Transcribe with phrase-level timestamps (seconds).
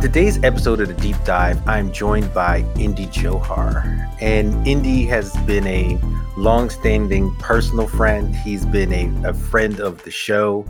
[0.00, 4.10] On today's episode of the Deep Dive, I'm joined by Indy Johar.
[4.22, 6.00] And Indy has been a
[6.38, 8.34] long-standing personal friend.
[8.34, 10.64] He's been a, a friend of the show.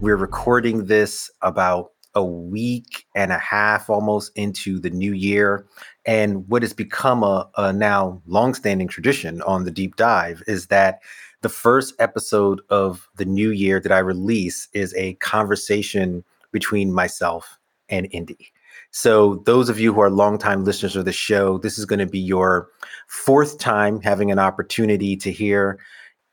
[0.00, 5.64] We're recording this about a week and a half almost into the new year.
[6.04, 11.02] And what has become a, a now long-standing tradition on the Deep Dive is that
[11.42, 17.60] the first episode of the new year that I release is a conversation between myself
[17.88, 18.51] and Indy.
[18.92, 22.06] So, those of you who are longtime listeners of the show, this is going to
[22.06, 22.68] be your
[23.08, 25.78] fourth time having an opportunity to hear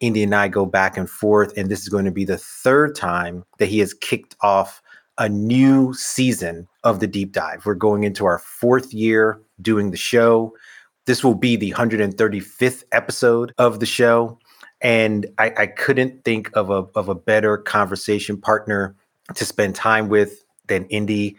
[0.01, 1.57] Indy and I go back and forth.
[1.57, 4.81] And this is going to be the third time that he has kicked off
[5.17, 7.65] a new season of the deep dive.
[7.65, 10.53] We're going into our fourth year doing the show.
[11.05, 14.37] This will be the 135th episode of the show.
[14.81, 18.95] And I, I couldn't think of a, of a better conversation partner
[19.35, 21.35] to spend time with than Indy.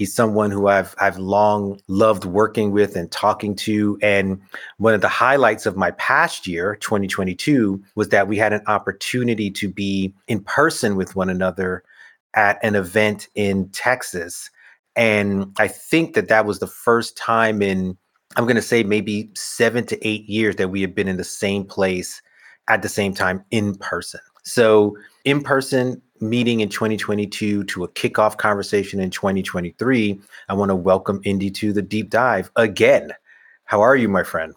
[0.00, 3.98] He's someone who I've I've long loved working with and talking to.
[4.00, 4.40] And
[4.78, 9.50] one of the highlights of my past year, 2022, was that we had an opportunity
[9.50, 11.84] to be in person with one another
[12.32, 14.48] at an event in Texas.
[14.96, 17.98] And I think that that was the first time in
[18.36, 21.24] I'm going to say maybe 7 to 8 years that we have been in the
[21.24, 22.22] same place
[22.68, 24.20] at the same time in person.
[24.42, 30.74] So, in person meeting in 2022 to a kickoff conversation in 2023, I want to
[30.74, 33.12] welcome Indy to the deep dive again.
[33.64, 34.54] How are you, my friend?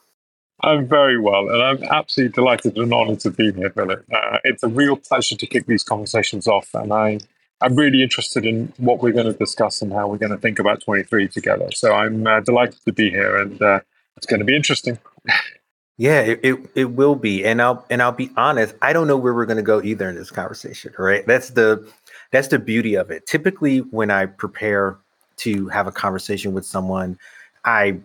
[0.62, 4.06] I'm very well, and I'm absolutely delighted and honored to be here, Philip.
[4.12, 7.20] Uh, it's a real pleasure to kick these conversations off, and I,
[7.62, 10.60] I'm really interested in what we're going to discuss and how we're going to think
[10.60, 11.70] about 23 together.
[11.72, 13.82] So I'm uh, delighted to be here, and uh,
[14.16, 14.98] it's going to be interesting.
[15.98, 18.74] Yeah, it, it, it will be, and I'll and I'll be honest.
[18.82, 20.94] I don't know where we're to go either in this conversation.
[20.98, 21.26] Right?
[21.28, 21.88] That's the
[22.32, 23.28] that's the beauty of it.
[23.28, 24.98] Typically, when I prepare
[25.38, 27.18] to have a conversation with someone,
[27.64, 28.00] I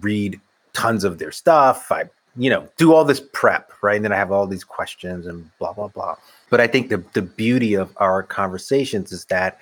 [0.00, 0.40] read
[0.72, 1.90] tons of their stuff.
[1.90, 2.04] I
[2.36, 3.96] you know do all this prep, right?
[3.96, 6.14] And then I have all these questions and blah blah blah.
[6.48, 9.58] But I think the the beauty of our conversations is that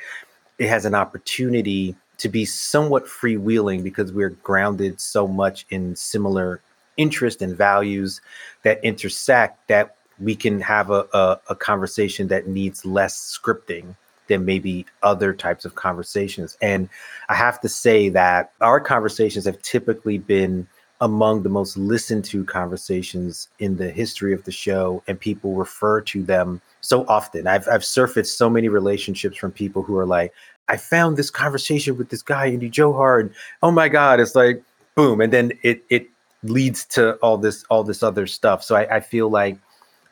[0.59, 6.61] it has an opportunity to be somewhat freewheeling because we're grounded so much in similar
[6.97, 8.21] interest and values
[8.63, 13.97] that intersect that we can have a, a, a conversation that needs less scripting
[14.29, 16.57] than maybe other types of conversations.
[16.63, 16.89] And
[17.29, 20.67] I have to say that our conversations have typically been
[21.01, 26.03] among the most listened to conversations in the history of the show, and people refer
[26.03, 27.47] to them so often.
[27.47, 30.35] I've, I've surfaced so many relationships from people who are like,
[30.69, 34.63] I found this conversation with this guy, Indy Johar, and oh my God, it's like
[34.95, 35.21] boom.
[35.21, 36.09] And then it it
[36.43, 38.63] leads to all this all this other stuff.
[38.63, 39.59] So I, I feel like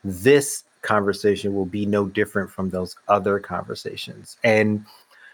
[0.03, 4.37] this conversation will be no different from those other conversations.
[4.43, 4.85] And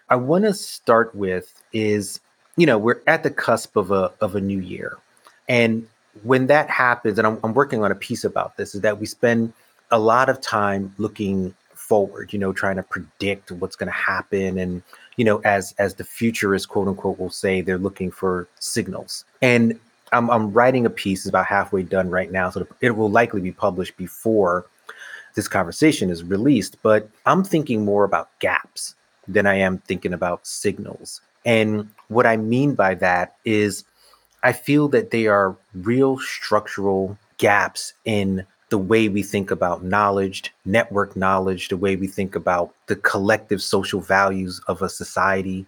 [0.09, 2.19] I want to start with is,
[2.57, 4.97] you know, we're at the cusp of a of a new year.
[5.47, 5.87] And
[6.23, 9.05] when that happens, and I'm, I'm working on a piece about this, is that we
[9.05, 9.53] spend
[9.91, 14.57] a lot of time looking forward, you know, trying to predict what's going to happen.
[14.57, 14.81] And,
[15.17, 19.25] you know, as as the futurists, quote unquote, will say, they're looking for signals.
[19.41, 19.79] And
[20.11, 23.41] I'm, I'm writing a piece, it's about halfway done right now, so it will likely
[23.41, 24.65] be published before
[25.35, 26.77] this conversation is released.
[26.81, 28.95] But I'm thinking more about gaps
[29.27, 31.21] than I am thinking about signals.
[31.45, 33.83] And what I mean by that is
[34.43, 40.53] I feel that they are real structural gaps in the way we think about knowledge,
[40.65, 45.65] network knowledge, the way we think about the collective social values of a society,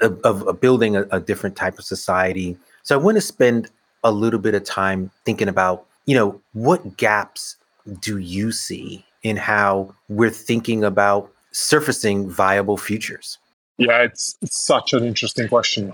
[0.00, 2.56] of, of building a, a different type of society.
[2.82, 3.70] So I want to spend
[4.04, 7.56] a little bit of time thinking about, you know, what gaps
[8.00, 13.38] do you see in how we're thinking about surfacing viable futures?
[13.78, 15.92] Yeah, it's, it's such an interesting question.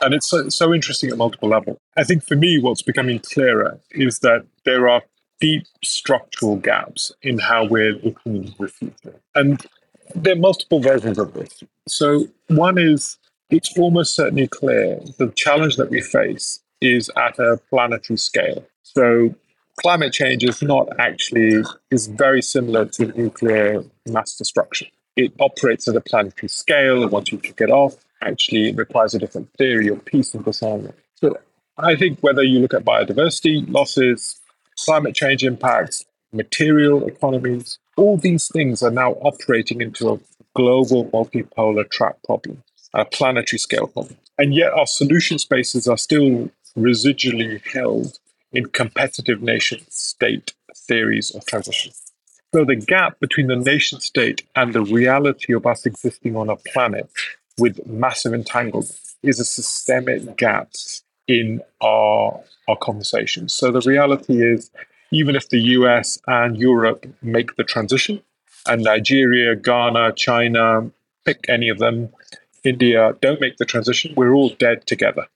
[0.00, 1.78] And it's so, so interesting at multiple levels.
[1.96, 5.02] I think for me, what's becoming clearer is that there are
[5.40, 9.20] deep structural gaps in how we're looking at the future.
[9.34, 9.64] And
[10.14, 11.62] there are multiple versions of this.
[11.86, 13.18] So, one is
[13.50, 18.64] it's almost certainly clear the challenge that we face is at a planetary scale.
[18.82, 19.34] So
[19.80, 24.88] climate change is not actually is very similar to nuclear mass destruction.
[25.16, 29.18] It operates at a planetary scale, and once you kick it off, actually requires a
[29.18, 30.94] different theory of peace and disarmament.
[31.16, 31.36] So
[31.76, 34.40] I think whether you look at biodiversity losses,
[34.84, 40.20] climate change impacts, material economies, all these things are now operating into a
[40.54, 42.62] global multipolar track problem,
[42.94, 44.16] a planetary scale problem.
[44.38, 48.18] And yet our solution spaces are still residually held
[48.52, 51.92] in competitive nation state theories of transition.
[52.52, 56.56] So the gap between the nation state and the reality of us existing on a
[56.56, 57.08] planet
[57.58, 60.72] with massive entanglement is a systemic gap
[61.28, 63.52] in our our conversations.
[63.52, 64.70] So the reality is
[65.12, 68.22] even if the US and Europe make the transition
[68.66, 70.90] and Nigeria, Ghana, China,
[71.24, 72.10] pick any of them,
[72.64, 75.26] India don't make the transition, we're all dead together.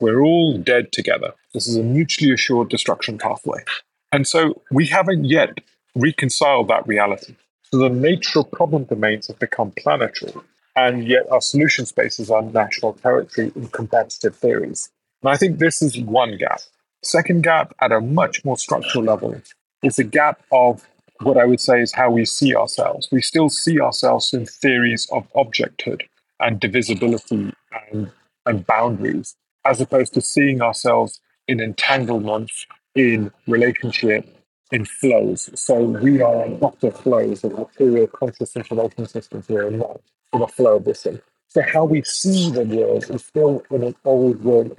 [0.00, 1.32] We're all dead together.
[1.54, 3.64] This is a mutually assured destruction pathway.
[4.12, 5.60] And so we haven't yet
[5.94, 7.34] reconciled that reality.
[7.70, 10.32] So the nature of problem domains have become planetary,
[10.76, 14.90] and yet our solution spaces are national territory in competitive theories.
[15.22, 16.60] And I think this is one gap.
[17.02, 19.40] Second gap, at a much more structural level,
[19.82, 20.86] is the gap of
[21.22, 23.08] what I would say is how we see ourselves.
[23.10, 26.02] We still see ourselves in theories of objecthood
[26.40, 27.52] and divisibility
[27.90, 28.10] and,
[28.44, 32.50] and boundaries as opposed to seeing ourselves in entanglement,
[32.94, 34.26] in relationship,
[34.70, 35.50] in flows.
[35.54, 40.00] So we are vector flows of material conscious information systems here and not
[40.32, 41.20] in a flow of this thing.
[41.48, 44.78] So how we see the world is still in an old world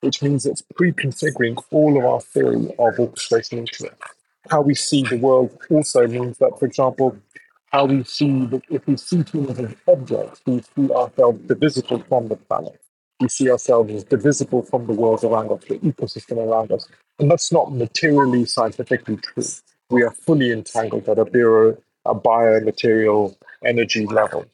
[0.00, 3.98] which means it's pre-configuring all of our theory of orchestration into it.
[4.50, 7.16] How we see the world also means that, for example,
[7.70, 12.28] how we see that if we see humans as objects, we see ourselves divisible from
[12.28, 12.80] the planet
[13.20, 16.88] we see ourselves as divisible from the world around us, the ecosystem around us.
[17.18, 19.44] And that's not materially scientifically true.
[19.90, 24.44] We are fully entangled at a, bio, a biomaterial energy level.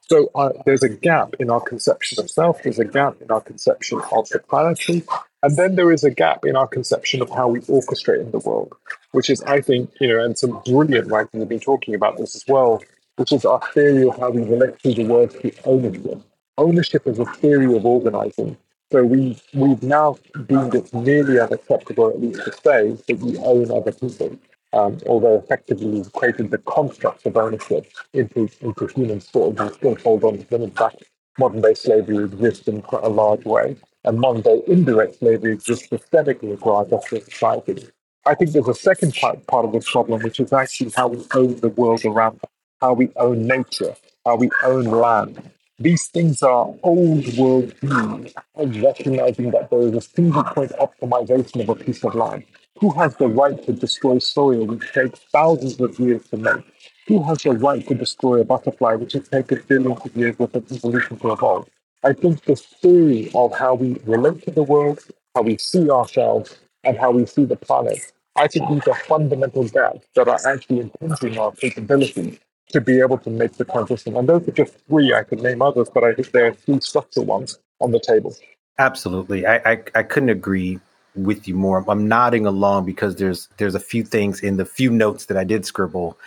[0.00, 3.40] So uh, there's a gap in our conception of self, there's a gap in our
[3.40, 5.02] conception of the planetary,
[5.42, 8.38] and then there is a gap in our conception of how we orchestrate in the
[8.38, 8.72] world,
[9.12, 12.36] which is, I think, you know, and some brilliant writers have been talking about this
[12.36, 12.82] as well,
[13.16, 16.22] which is our theory of how we relate to the world through ownership
[16.58, 18.56] ownership is a theory of organizing.
[18.90, 23.70] So we, we've now deemed it nearly unacceptable, at least to say, that you own
[23.70, 24.38] other people.
[24.74, 29.74] Um, although effectively we've created the construct of ownership into, into human sort of we
[29.74, 30.62] still hold on to them.
[30.62, 31.04] In fact,
[31.38, 35.88] modern day slavery exists in quite a large way, and modern day indirect slavery exists
[35.88, 37.86] systemically across Western society.
[38.26, 41.24] I think there's a second part, part of this problem, which is actually how we
[41.34, 42.50] own the world around us,
[42.80, 43.94] how we own nature,
[44.24, 45.50] how we own land,
[45.82, 51.60] these things are old world views of recognizing that there is a single point optimization
[51.62, 52.44] of a piece of land.
[52.78, 56.64] Who has the right to destroy soil which takes thousands of years to make?
[57.08, 60.54] Who has the right to destroy a butterfly which has taken billions of years worth
[60.54, 61.68] of evolution to evolve?
[62.04, 65.00] I think the theory of how we relate to the world,
[65.34, 69.68] how we see ourselves, and how we see the planet, I think these are fundamental
[69.68, 72.40] gaps that are actually impinging our capability
[72.70, 74.16] to be able to make the transition.
[74.16, 75.12] And those are just three.
[75.12, 78.34] I could name others, but I think there are three structural ones on the table.
[78.78, 79.46] Absolutely.
[79.46, 80.80] I, I, I couldn't agree
[81.14, 81.84] with you more.
[81.88, 85.44] I'm nodding along because there's there's a few things in the few notes that I
[85.44, 86.18] did scribble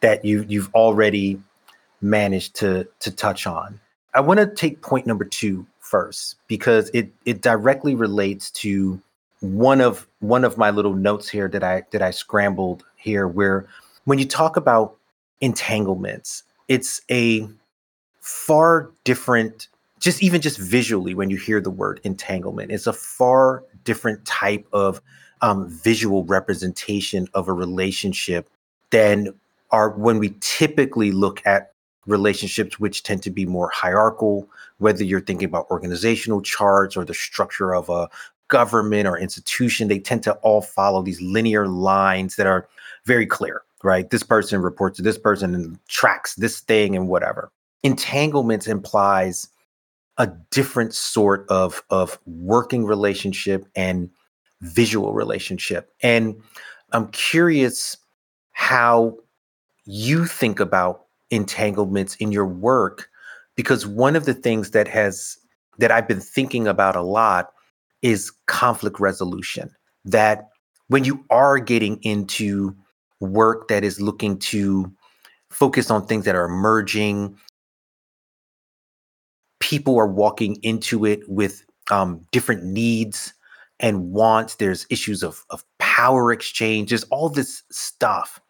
[0.00, 1.40] that you you've already
[2.02, 3.80] managed to to touch on.
[4.14, 9.00] I want to take point number two first because it it directly relates to
[9.40, 13.66] one of one of my little notes here that I that I scrambled here where
[14.04, 14.96] when you talk about
[15.44, 16.42] entanglements.
[16.68, 17.46] It's a
[18.20, 19.68] far different,
[20.00, 24.66] just even just visually, when you hear the word entanglement, it's a far different type
[24.72, 25.00] of
[25.42, 28.48] um, visual representation of a relationship
[28.90, 29.34] than
[29.70, 31.73] are when we typically look at
[32.06, 37.14] relationships which tend to be more hierarchical whether you're thinking about organizational charts or the
[37.14, 38.08] structure of a
[38.48, 42.68] government or institution they tend to all follow these linear lines that are
[43.04, 44.08] very clear right?
[44.08, 47.52] This person reports to this person and tracks this thing and whatever.
[47.82, 49.48] Entanglements implies
[50.16, 54.08] a different sort of of working relationship and
[54.62, 55.92] visual relationship.
[56.02, 56.40] And
[56.92, 57.96] I'm curious
[58.52, 59.18] how
[59.84, 61.03] you think about
[61.34, 63.08] entanglements in your work
[63.56, 65.38] because one of the things that has
[65.78, 67.52] that I've been thinking about a lot
[68.02, 69.74] is conflict resolution
[70.04, 70.48] that
[70.88, 72.74] when you are getting into
[73.20, 74.92] work that is looking to
[75.54, 77.38] focus on things that are emerging.
[79.60, 83.32] People are walking into it with um, different needs
[83.80, 84.56] and wants.
[84.56, 86.90] There's issues of, of power exchange.
[86.90, 88.40] There's all this stuff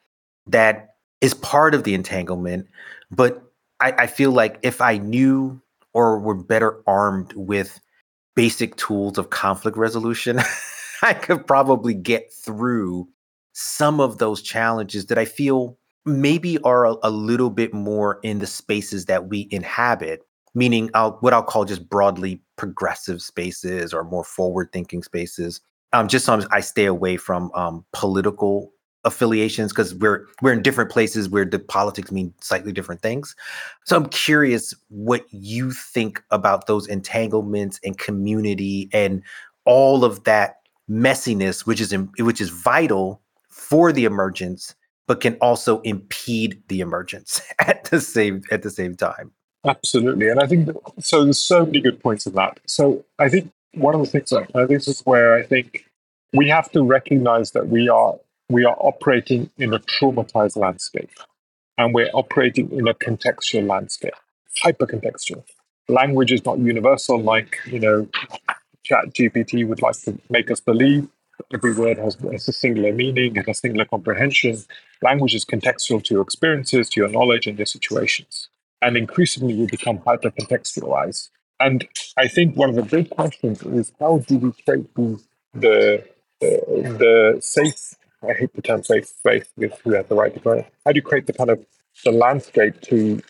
[0.46, 2.66] that is part of the entanglement.
[3.11, 3.42] But
[3.80, 5.61] I, I feel like if I knew
[5.92, 7.80] or we're better armed with
[8.35, 10.40] basic tools of conflict resolution,
[11.02, 13.09] I could probably get through
[13.52, 18.38] some of those challenges that I feel maybe are a, a little bit more in
[18.38, 20.23] the spaces that we inhabit,
[20.54, 25.61] meaning I'll, what I'll call just broadly progressive spaces or more forward thinking spaces.
[25.92, 28.73] Um, just so I stay away from um, political
[29.04, 33.37] affiliations because we're we're in different places where the politics mean slightly different things.
[33.84, 39.23] So I'm curious what you think about those entanglements and community and
[39.64, 44.75] all of that messiness, which is which is vital for the emergence,
[45.06, 49.32] but can also impede the emergence at the same at the same time.
[49.66, 50.68] Absolutely, and I think
[51.00, 51.25] so.
[51.25, 52.61] There's so many good points in that.
[52.66, 55.87] So I think one of the things, that, this is where I think
[56.34, 58.16] we have to recognize that we are
[58.48, 61.10] we are operating in a traumatized landscape
[61.78, 64.14] and we're operating in a contextual landscape,
[64.58, 65.44] hyper contextual.
[65.88, 68.08] Language is not universal like, you know,
[68.84, 71.08] Chat GPT would like to make us believe.
[71.52, 74.56] Every word has, a singular meaning and a singular comprehension.
[75.02, 78.48] Language is contextual to your experiences, to your knowledge, and your situations.
[78.82, 81.30] And increasingly, we become hyper contextualized.
[81.60, 85.20] And I think one of the big questions is how do we create the,
[85.54, 86.04] the,
[86.40, 87.94] the safe
[88.28, 90.66] I hate the term safe space because who has the right to play?
[90.84, 91.64] How do you create the kind of
[92.04, 93.20] the landscape to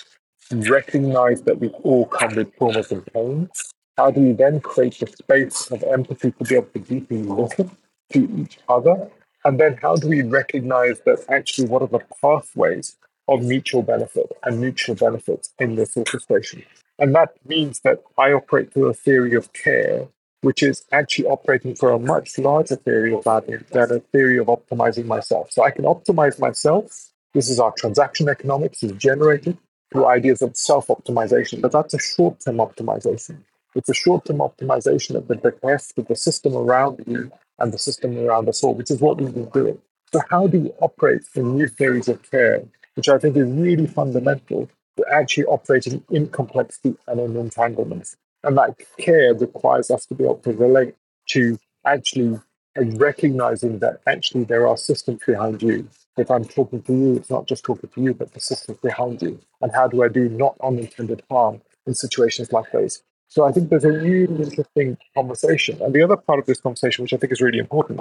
[0.52, 3.72] recognize that we all come with traumas and pains?
[3.96, 7.70] How do you then create the space of empathy to be able to deeply listen
[8.12, 9.10] to each other?
[9.44, 12.96] And then how do we recognize that actually what are the pathways
[13.28, 16.64] of mutual benefit and mutual benefits in this orchestration?
[16.98, 20.08] And that means that I operate through a theory of care
[20.44, 24.46] which is actually operating for a much larger theory of value than a theory of
[24.46, 25.50] optimizing myself.
[25.50, 26.84] So I can optimize myself.
[27.32, 29.56] This is our transaction economics is generated
[29.90, 33.38] through ideas of self-optimization, but that's a short-term optimization.
[33.74, 38.18] It's a short-term optimization at the behest of the system around you and the system
[38.18, 39.78] around us all, which is what we've been doing.
[40.12, 42.62] So how do you operate in new theories of care,
[42.96, 48.16] which I think is really fundamental to actually operating in complexity and in entanglements?
[48.44, 50.94] And that care requires us to be able to relate
[51.30, 52.38] to actually
[52.76, 55.88] recognizing that actually there are systems behind you.
[56.16, 59.22] If I'm talking to you, it's not just talking to you, but the systems behind
[59.22, 59.40] you.
[59.60, 63.02] And how do I do not unintended harm in situations like those?
[63.28, 65.80] So I think there's a really interesting conversation.
[65.82, 68.00] And the other part of this conversation, which I think is really important,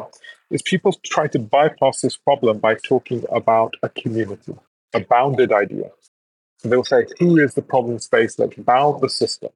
[0.51, 4.55] is people try to bypass this problem by talking about a community,
[4.93, 5.89] a bounded idea.
[6.57, 8.37] So they'll say, who is the problem space?
[8.37, 9.49] Let's bound the system.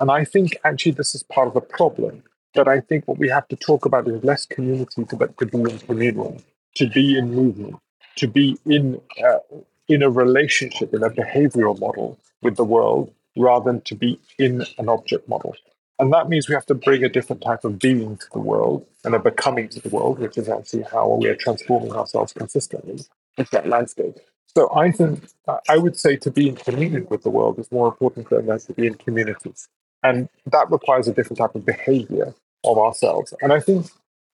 [0.00, 2.22] And I think actually this is part of the problem.
[2.54, 5.58] That I think what we have to talk about is less community to, to be
[5.58, 6.40] in communal,
[6.76, 7.76] to be in movement,
[8.16, 9.38] to be in uh,
[9.88, 14.64] in a relationship, in a behavioral model with the world, rather than to be in
[14.78, 15.56] an object model.
[15.98, 18.86] And that means we have to bring a different type of being to the world
[19.04, 23.00] and a becoming to the world, which is actually how we are transforming ourselves consistently
[23.36, 24.16] into that landscape.
[24.56, 25.24] So I think
[25.68, 28.72] I would say to be in communion with the world is more important than to
[28.72, 29.68] be in communities.
[30.04, 33.34] And that requires a different type of behavior of ourselves.
[33.40, 33.86] And I think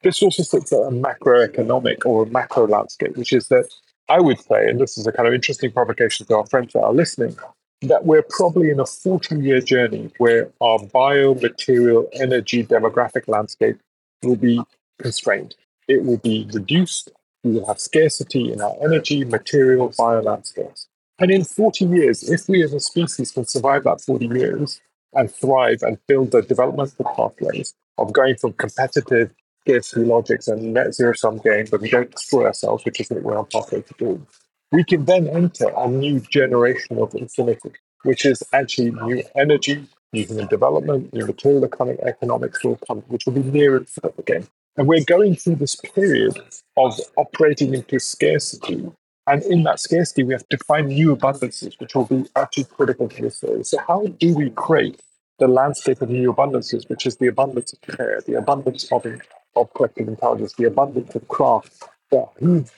[0.03, 3.71] this also sits at a macroeconomic or a macro landscape, which is that
[4.09, 6.83] I would say, and this is a kind of interesting provocation to our friends that
[6.83, 7.37] are listening,
[7.83, 13.79] that we're probably in a 40 year journey where our biomaterial energy demographic landscape
[14.23, 14.61] will be
[15.01, 15.55] constrained.
[15.87, 17.13] It will be reduced.
[17.45, 20.89] We will have scarcity in our energy, material, bio landscapes.
[21.21, 24.81] And in 40 years, if we as a species can survive that 40 years,
[25.15, 29.31] and thrive and build the developmental pathways of going from competitive
[29.63, 33.23] scarcity logics and net zero sum game, but we don't destroy ourselves, which is what
[33.23, 34.27] we're on pathway to do.
[34.73, 37.73] We can then enter a new generation of infinity,
[38.05, 43.35] which is actually new energy, new human development, new material economics will come, which will
[43.35, 44.47] be near further again.
[44.77, 46.39] And we're going through this period
[46.77, 48.91] of operating into scarcity
[49.27, 53.09] and in that scarcity, we have to find new abundances, which will be actually critical
[53.09, 53.65] to this story.
[53.65, 55.01] So, how do we create
[55.39, 59.07] the landscape of new abundances, which is the abundance of care, the abundance of,
[59.57, 62.27] of collective intelligence, the abundance of craft, the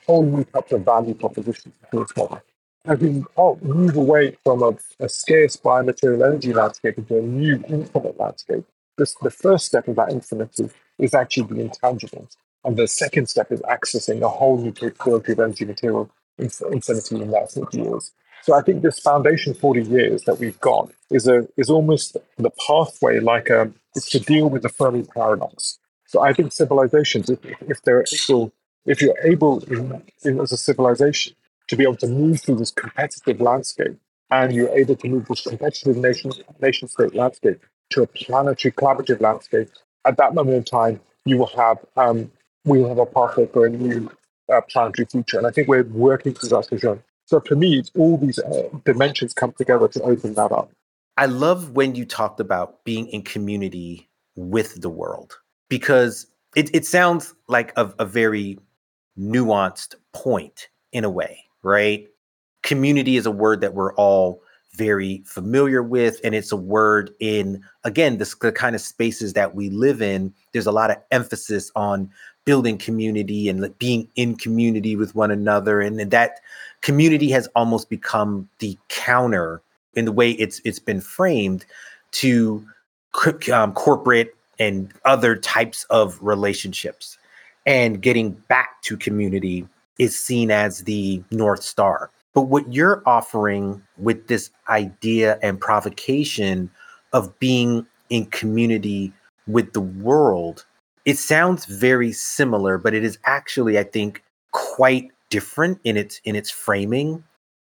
[0.06, 2.42] whole new types of value propositions to this model?
[2.84, 3.24] As we
[3.62, 8.64] move away from a, a scarce biomaterial energy landscape into a new infinite landscape,
[8.98, 10.68] this, the first step of that infinity
[10.98, 12.36] is actually the intangibles.
[12.64, 17.30] And the second step is accessing a whole new capability of energy material infinity in
[17.30, 18.12] that 40 years.
[18.42, 22.50] So I think this foundation 40 years that we've got is a is almost the
[22.66, 25.78] pathway like a is to deal with the Fermi paradox.
[26.06, 28.52] So I think civilizations, if, if they're able,
[28.84, 31.34] if you're able in, in, as a civilization
[31.68, 33.96] to be able to move through this competitive landscape
[34.30, 37.60] and you're able to move this competitive nation nation state landscape
[37.90, 39.68] to a planetary collaborative landscape,
[40.04, 42.30] at that moment in time, you will have um,
[42.64, 44.10] we will have a pathway for a new
[44.52, 45.38] uh, planetary future.
[45.38, 47.02] And I think we're working towards that vision.
[47.26, 50.70] So for me, it's all these uh, dimensions come together to open that up.
[51.16, 56.86] I love when you talked about being in community with the world because it, it
[56.86, 58.58] sounds like a, a very
[59.18, 62.06] nuanced point in a way, right?
[62.62, 64.42] Community is a word that we're all
[64.74, 69.54] very familiar with and it's a word in again this the kind of spaces that
[69.54, 72.08] we live in there's a lot of emphasis on
[72.44, 76.40] building community and being in community with one another and, and that
[76.80, 79.62] community has almost become the counter
[79.94, 81.64] in the way it's it's been framed
[82.12, 82.66] to
[83.52, 87.18] um, corporate and other types of relationships.
[87.66, 89.66] And getting back to community
[89.98, 92.10] is seen as the north star.
[92.34, 96.70] But what you're offering with this idea and provocation
[97.12, 99.12] of being in community
[99.46, 100.64] with the world,
[101.04, 106.36] it sounds very similar, but it is actually, I think, quite different in its in
[106.36, 107.24] its framing.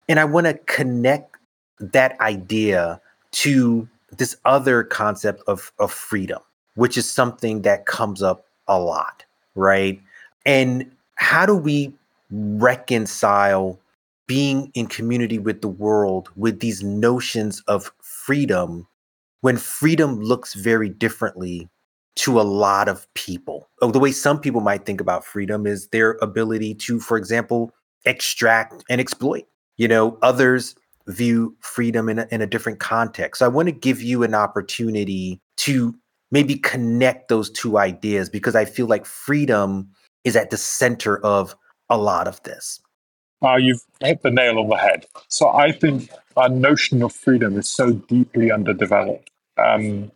[0.08, 1.36] And I want to connect
[1.80, 3.00] that idea
[3.32, 6.40] to this other concept of, of freedom,
[6.74, 10.00] which is something that comes up a lot, right?
[10.44, 11.92] And how do we
[12.30, 13.78] reconcile
[14.26, 18.86] being in community with the world with these notions of freedom
[19.40, 21.68] when freedom looks very differently
[22.16, 23.68] to a lot of people.
[23.82, 27.72] Oh, the way some people might think about freedom is their ability to, for example,
[28.04, 29.44] extract and exploit.
[29.76, 30.74] You know, others
[31.06, 33.38] view freedom in a, in a different context.
[33.38, 35.94] So I want to give you an opportunity to
[36.30, 39.88] maybe connect those two ideas because I feel like freedom
[40.24, 41.54] is at the center of
[41.88, 42.80] a lot of this.
[43.44, 45.06] Uh, you've hit the nail on the head.
[45.28, 49.30] So I think our notion of freedom is so deeply underdeveloped.
[49.58, 50.10] Um,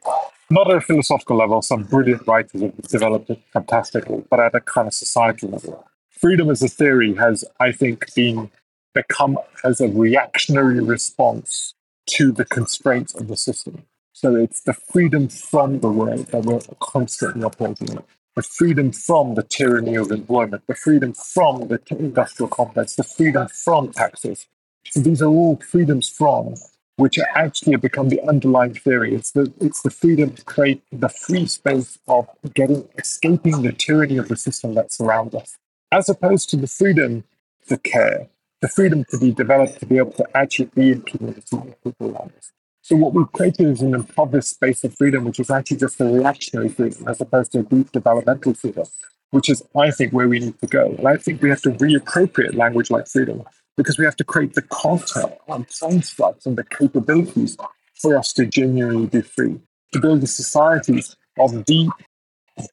[0.50, 4.60] not at a philosophical level, some brilliant writers have developed it fantastically, but at a
[4.60, 5.86] kind of societal level.
[6.10, 8.50] Freedom as a theory has, I think, been
[8.94, 11.74] become as a reactionary response
[12.06, 13.84] to the constraints of the system.
[14.12, 18.02] So it's the freedom from the world that we're constantly operating in
[18.36, 23.48] the freedom from the tyranny of employment, the freedom from the industrial complex, the freedom
[23.48, 24.46] from taxes.
[24.86, 26.54] So these are all freedoms from
[27.00, 29.14] which actually have become the underlying theory.
[29.14, 34.18] It's the it's the freedom to create the free space of getting escaping the tyranny
[34.18, 35.56] of the system that surrounds us,
[35.90, 37.24] as opposed to the freedom
[37.68, 38.28] to care,
[38.60, 42.10] the freedom to be developed to be able to actually be in community with people
[42.10, 42.52] around us.
[42.82, 46.04] So what we've created is an impoverished space of freedom, which is actually just a
[46.04, 48.86] reactionary freedom as opposed to a deep developmental freedom,
[49.30, 50.94] which is, I think, where we need to go.
[50.98, 53.44] And I think we have to reappropriate language like freedom
[53.80, 57.56] because we have to create the content and constructs and the capabilities
[57.94, 59.58] for us to genuinely be free,
[59.94, 61.90] to build the societies of deep,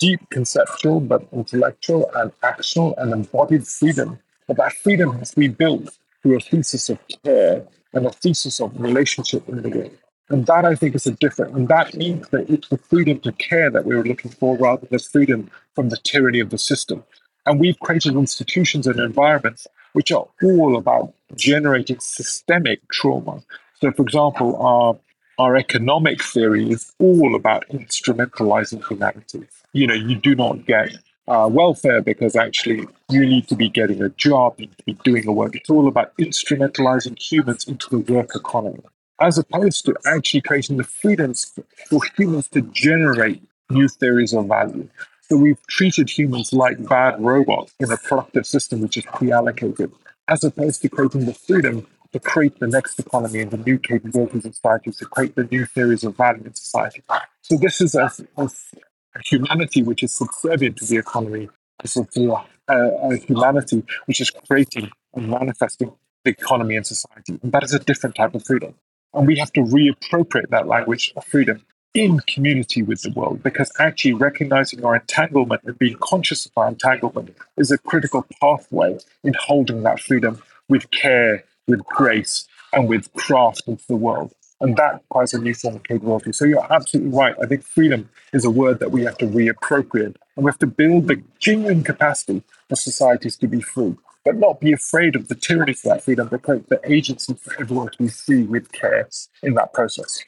[0.01, 4.19] deep conceptual but intellectual and actional and embodied freedom.
[4.49, 8.59] But that freedom has to be built through a thesis of care and a thesis
[8.59, 9.97] of relationship in the world.
[10.27, 13.31] And that I think is a different, and that means that it's the freedom to
[13.31, 17.05] care that we were looking for rather than freedom from the tyranny of the system.
[17.45, 23.41] And we've created institutions and environments which are all about generating systemic trauma.
[23.81, 24.95] So, for example, our,
[25.39, 29.47] our economic theory is all about instrumentalizing humanity.
[29.73, 30.91] You know, you do not get
[31.27, 34.93] uh, welfare because actually you need to be getting a job, you need to be
[35.03, 35.55] doing a work.
[35.55, 38.83] It's all about instrumentalizing humans into the work economy
[39.19, 44.87] as opposed to actually creating the freedoms for humans to generate new theories of value.
[45.29, 49.91] So we've treated humans like bad robots in a productive system which is pre-allocated,
[50.29, 54.45] as opposed to creating the freedom to create the next economy and the new capabilities
[54.45, 57.03] of society, to create the new theories of value in society.
[57.41, 61.49] So this is a, a, a humanity which is subservient to the economy.
[61.81, 65.91] This is a, uh, a humanity which is creating and manifesting
[66.23, 67.37] the economy and society.
[67.43, 68.75] And that is a different type of freedom.
[69.13, 71.65] And we have to reappropriate that language of freedom
[71.97, 76.67] in community with the world because actually recognizing our entanglement and being conscious of our
[76.67, 83.11] entanglement is a critical pathway in holding that freedom with care, with grace, and with
[83.13, 84.31] craft into the world.
[84.61, 86.33] And that requires a new form of capability.
[86.33, 87.35] So you're absolutely right.
[87.41, 90.15] I think freedom is a word that we have to reappropriate.
[90.35, 94.59] And we have to build the genuine capacity for societies to be free but not
[94.59, 97.97] be afraid of the tyranny for that freedom, but create the agency for everyone to
[97.97, 99.07] be free with care
[99.41, 100.21] in that process.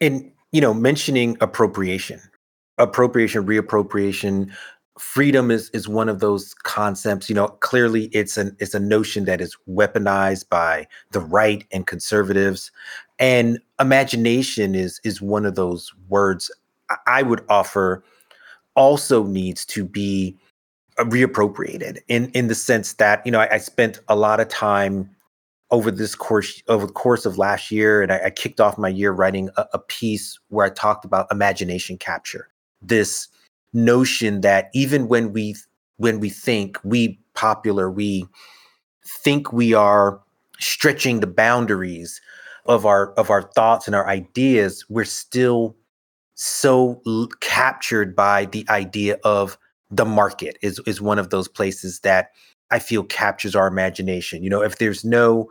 [0.00, 2.20] And, you know, mentioning appropriation,
[2.78, 4.50] appropriation, reappropriation,
[5.00, 9.24] freedom is is one of those concepts you know clearly it's an it's a notion
[9.24, 12.70] that is weaponized by the right and conservatives
[13.18, 16.50] and imagination is is one of those words
[17.06, 18.04] i would offer
[18.74, 20.36] also needs to be
[20.98, 24.48] uh, reappropriated in in the sense that you know I, I spent a lot of
[24.48, 25.08] time
[25.70, 28.88] over this course over the course of last year and I, I kicked off my
[28.88, 32.48] year writing a, a piece where I talked about imagination capture.
[32.82, 33.28] This
[33.72, 35.54] notion that even when we
[35.98, 38.26] when we think we popular we
[39.06, 40.20] think we are
[40.58, 42.20] stretching the boundaries
[42.66, 45.76] of our of our thoughts and our ideas we're still
[46.34, 49.56] so l- captured by the idea of
[49.90, 52.30] the market is is one of those places that
[52.70, 54.42] I feel captures our imagination.
[54.42, 55.50] You know, if there's no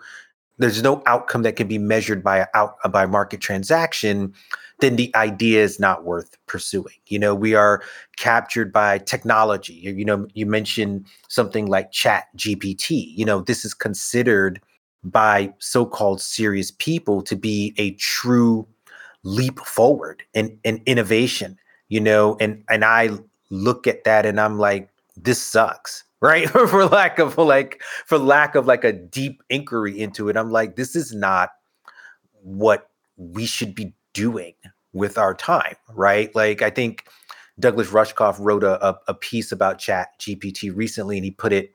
[0.60, 4.34] there's no outcome that can be measured by out uh, by market transaction,
[4.79, 6.95] then the idea is not worth pursuing.
[7.08, 7.82] You know, we are
[8.17, 9.73] captured by technology.
[9.73, 13.15] You, you know, you mentioned something like Chat GPT.
[13.17, 14.62] You know, this is considered
[15.03, 18.67] by so-called serious people to be a true
[19.23, 21.58] leap forward in, in innovation.
[21.88, 23.10] You know, and and I
[23.49, 28.55] look at that and I'm like, this sucks right for lack of like for lack
[28.55, 31.51] of like a deep inquiry into it i'm like this is not
[32.41, 34.53] what we should be doing
[34.93, 36.34] with our time, right?
[36.36, 37.05] Like I think
[37.60, 41.71] Douglas Rushkoff wrote a, a, a piece about Chat GPT recently, and he put it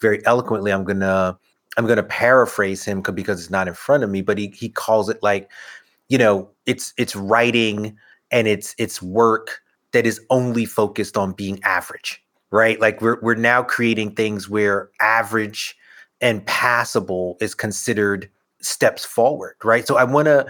[0.00, 0.72] very eloquently.
[0.72, 1.38] I'm gonna
[1.76, 5.08] I'm gonna paraphrase him because it's not in front of me, but he he calls
[5.08, 5.50] it like,
[6.08, 7.96] you know, it's it's writing
[8.30, 9.60] and it's it's work
[9.92, 12.80] that is only focused on being average, right?
[12.80, 15.76] Like we're we're now creating things where average
[16.20, 18.28] and passable is considered
[18.60, 19.86] steps forward, right?
[19.86, 20.46] So I want to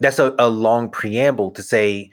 [0.00, 2.10] that's a, a long preamble to say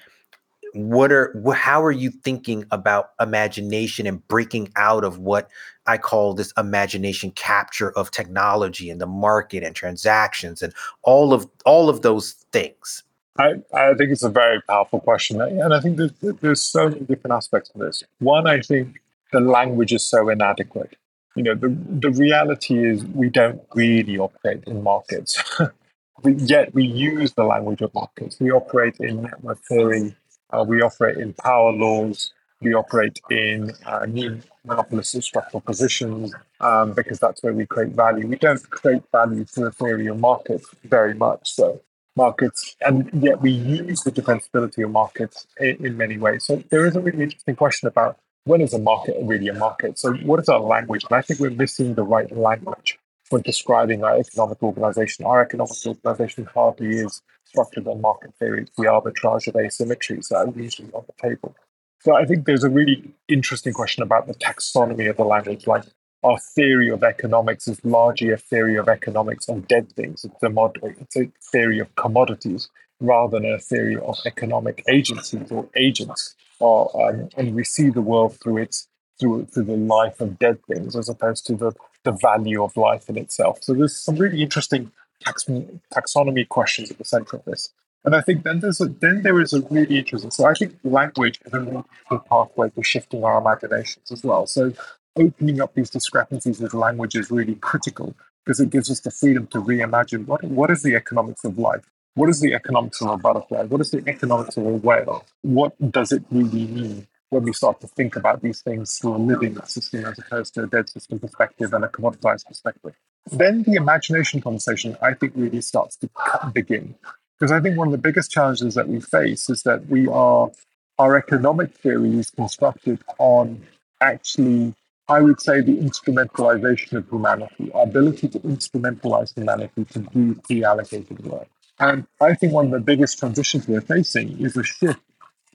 [0.73, 5.49] what are how are you thinking about imagination and breaking out of what
[5.87, 11.47] I call this imagination capture of technology and the market and transactions and all of
[11.65, 13.03] all of those things?
[13.39, 17.01] I, I think it's a very powerful question, and I think there's, there's so many
[17.01, 18.03] different aspects to this.
[18.19, 20.95] One, I think the language is so inadequate.
[21.35, 25.41] You know, the the reality is we don't really operate in markets.
[26.23, 28.39] yet we use the language of markets.
[28.39, 30.15] We operate in network theory,
[30.51, 36.93] uh, we operate in power laws, we operate in uh, new monopolistic structural positions um,
[36.93, 38.27] because that's where we create value.
[38.27, 41.51] We don't create value through a theory of markets very much.
[41.51, 41.81] So
[42.15, 46.45] markets, and yet we use the defensibility of markets in, in many ways.
[46.45, 49.99] So there is a really interesting question about when is a market really a market?
[49.99, 51.05] So what is our language?
[51.09, 52.97] And I think we're missing the right language
[53.29, 55.25] when describing our economic organization.
[55.25, 58.67] Our economic organization hardly is structured on market theory.
[58.77, 61.55] The arbitrage of asymmetries that are usually on the table.
[62.01, 65.67] So I think there's a really interesting question about the taxonomy of the language.
[65.67, 65.83] Like
[66.23, 70.25] our theory of economics is largely a theory of economics on dead things.
[70.25, 72.69] It's a, mod- it's a theory of commodities
[73.01, 76.35] rather than a theory of economic agencies or agents.
[76.59, 78.87] Or, um, and we see the world through its
[79.19, 81.71] through through the life of dead things as opposed to the
[82.03, 83.59] the value of life in itself.
[83.61, 85.45] So there's some really interesting tax-
[85.93, 87.73] taxonomy questions at the center of this.
[88.03, 90.31] And I think then there's a, then there is a really interesting.
[90.31, 91.83] So I think language is a really
[92.27, 94.47] pathway for shifting our imaginations as well.
[94.47, 94.73] So
[95.15, 99.45] opening up these discrepancies with language is really critical because it gives us the freedom
[99.47, 101.87] to reimagine what what is the economics of life.
[102.15, 103.63] What is the economics of a butterfly?
[103.63, 105.25] What is the economics of a whale?
[105.41, 107.07] What does it really mean?
[107.31, 110.63] when we start to think about these things through a living system as opposed to
[110.63, 112.93] a dead system perspective and a commoditized perspective.
[113.31, 116.09] Then the imagination conversation, I think, really starts to
[116.53, 116.93] begin.
[117.39, 120.51] Because I think one of the biggest challenges that we face is that we are,
[120.99, 123.61] our economic theory is constructed on
[124.01, 124.75] actually,
[125.07, 130.65] I would say, the instrumentalization of humanity, our ability to instrumentalize humanity to do pre
[130.65, 131.47] allocated work.
[131.81, 134.99] And I think one of the biggest transitions we're facing is a shift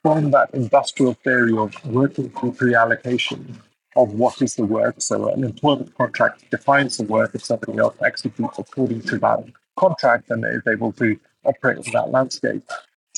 [0.03, 3.61] from that industrial theory of working through pre-allocation
[3.95, 4.97] of what is the work.
[4.99, 9.45] So an employment contract defines the work if somebody else executes according to that
[9.77, 12.65] contract and is able to operate in that landscape,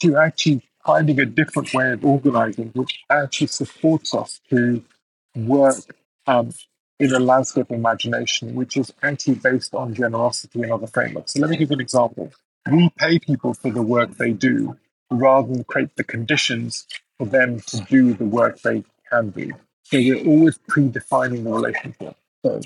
[0.01, 4.85] to actually finding a different way of organizing which actually supports us to
[5.35, 5.77] work
[6.27, 6.51] um,
[7.01, 11.33] in a landscape imagination, which is actually based on generosity and other frameworks.
[11.33, 12.31] So let me give you an example.
[12.71, 14.77] We pay people for the work they do
[15.11, 19.53] rather than create the conditions for them to do the work they can do.
[19.85, 22.17] So we're always predefining the relationship.
[22.45, 22.61] So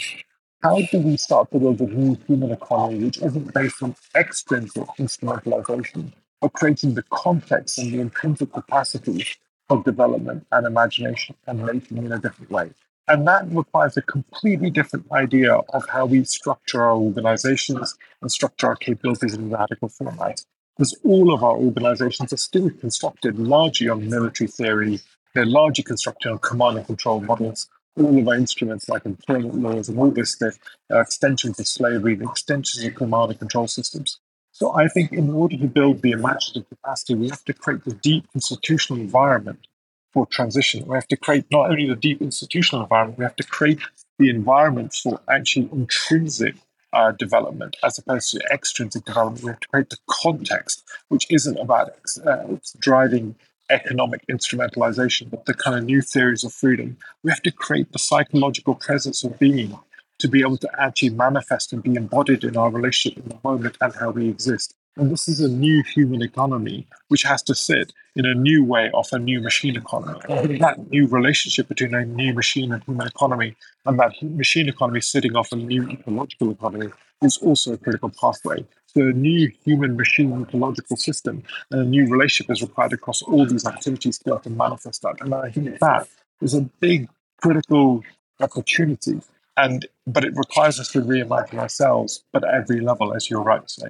[0.63, 4.87] how do we start to build a new human economy which isn't based on extrinsic
[4.99, 9.25] instrumentalization, but creating the context and the intrinsic capacity
[9.71, 12.71] of development and imagination and making in a different way.
[13.09, 18.69] And that requires a completely different idea of how we structure our organizations and structure
[18.69, 20.47] our capabilities in radical formats.
[20.77, 25.01] Because all of our organizations are still constructed largely on military theory,
[25.35, 27.69] they're largely constructed on command and control models.
[27.97, 30.59] All of our instruments, like employment laws and all this stuff,
[30.91, 34.19] are extensions of slavery, the extensions of command and control systems.
[34.53, 37.95] So I think in order to build the imaginative capacity, we have to create the
[37.95, 39.67] deep institutional environment
[40.13, 40.87] for transition.
[40.87, 43.81] We have to create not only the deep institutional environment, we have to create
[44.19, 46.55] the environment for actually intrinsic
[46.93, 49.43] uh, development as opposed to extrinsic development.
[49.43, 51.93] We have to create the context, which isn't about
[52.27, 53.35] uh, driving
[53.71, 56.99] economic instrumentalization, but the kind of new theories of freedom.
[57.23, 59.79] We have to create the psychological presence of being
[60.19, 63.77] to be able to actually manifest and be embodied in our relationship in the moment
[63.81, 64.75] and how we exist.
[64.97, 68.91] And this is a new human economy which has to sit in a new way
[68.93, 70.21] of a new machine economy.
[70.21, 70.59] Mm-hmm.
[70.59, 75.35] That new relationship between a new machine and human economy and that machine economy sitting
[75.35, 76.89] off a new ecological economy
[77.23, 78.67] is also a critical pathway.
[78.87, 83.47] So a new human machine ecological system and a new relationship is required across all
[83.47, 85.17] these activities to be able to manifest that.
[85.21, 86.07] And I think that
[86.43, 87.09] is a big
[87.41, 88.03] critical
[88.41, 89.21] opportunity.
[89.57, 93.67] And but it requires us to reimagine ourselves, but at every level, as you're right
[93.67, 93.89] to say.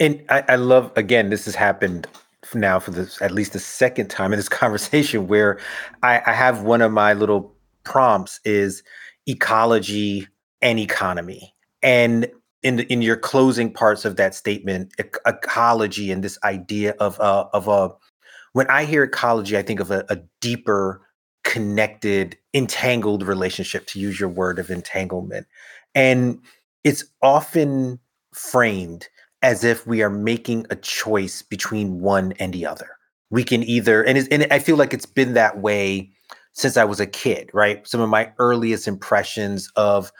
[0.00, 2.08] And I, I love again, this has happened
[2.54, 5.60] now for this at least the second time in this conversation where
[6.02, 8.82] I, I have one of my little prompts is
[9.26, 10.26] ecology
[10.62, 11.54] and economy.
[11.82, 12.30] And
[12.62, 17.48] in the, in your closing parts of that statement, ecology and this idea of a
[17.54, 17.90] of a
[18.52, 21.06] when I hear ecology, I think of a, a deeper,
[21.44, 23.86] connected, entangled relationship.
[23.86, 25.46] To use your word of entanglement,
[25.94, 26.40] and
[26.84, 27.98] it's often
[28.34, 29.08] framed
[29.42, 32.88] as if we are making a choice between one and the other.
[33.30, 36.10] We can either, and, and I feel like it's been that way
[36.52, 37.86] since I was a kid, right?
[37.86, 40.12] Some of my earliest impressions of,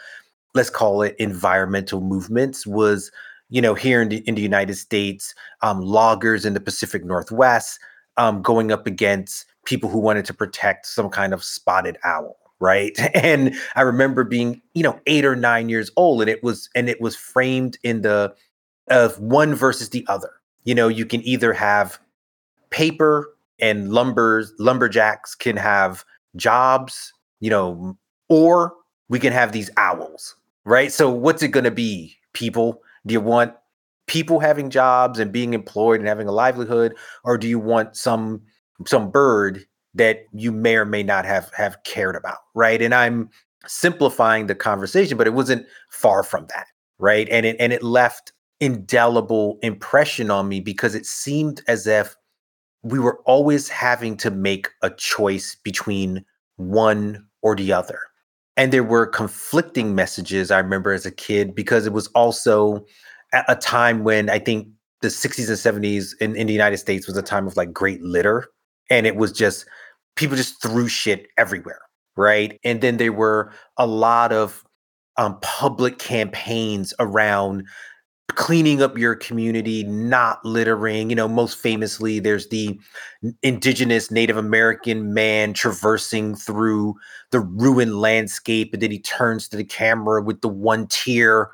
[0.55, 3.11] let's call it environmental movements was,
[3.51, 7.79] you know, here in the, in the United States, um, loggers in the Pacific Northwest
[8.17, 12.99] um, going up against people who wanted to protect some kind of spotted owl right
[13.15, 16.89] and i remember being you know 8 or 9 years old and it was and
[16.89, 18.35] it was framed in the
[18.91, 20.31] of one versus the other.
[20.65, 21.99] You know, you can either have
[22.71, 26.05] paper and lumber lumberjacks can have
[26.37, 27.97] jobs, you know,
[28.29, 28.75] or
[29.09, 30.93] we can have these owls, right?
[30.93, 32.81] So what's it going to be, people?
[33.07, 33.55] Do you want
[34.07, 38.43] people having jobs and being employed and having a livelihood or do you want some
[38.87, 42.81] some bird that you may or may not have have cared about, right?
[42.81, 43.31] And I'm
[43.67, 46.67] simplifying the conversation, but it wasn't far from that,
[46.99, 47.29] right?
[47.31, 52.15] And it and it left indelible impression on me because it seemed as if
[52.83, 56.25] we were always having to make a choice between
[56.57, 57.99] one or the other.
[58.57, 62.85] And there were conflicting messages I remember as a kid because it was also
[63.49, 64.69] a time when I think
[65.01, 68.03] the 60s and 70s in, in the United States was a time of like great
[68.03, 68.47] litter.
[68.91, 69.67] And it was just
[70.17, 71.81] people just threw shit everywhere.
[72.17, 72.59] Right.
[72.65, 74.65] And then there were a lot of
[75.17, 77.67] um, public campaigns around
[78.31, 81.11] cleaning up your community, not littering.
[81.11, 82.79] You know, most famously, there's the
[83.43, 86.95] indigenous Native American man traversing through
[87.31, 91.51] the ruined landscape, and then he turns to the camera with the one tear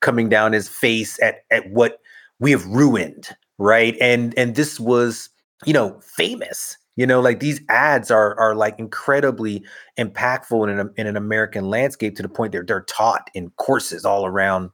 [0.00, 1.98] coming down his face at at what
[2.40, 3.96] we have ruined, right?
[4.00, 5.30] And and this was,
[5.66, 6.76] you know, famous.
[6.96, 9.64] You know, like these ads are are like incredibly
[9.98, 14.04] impactful in an, in an American landscape to the point they're they're taught in courses
[14.04, 14.70] all around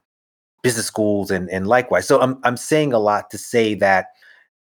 [0.65, 2.07] business schools and, and likewise.
[2.07, 4.07] So I'm, I'm saying a lot to say that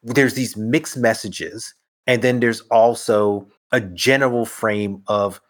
[0.02, 1.74] there's these mixed messages,
[2.08, 5.40] and then there's also a general frame of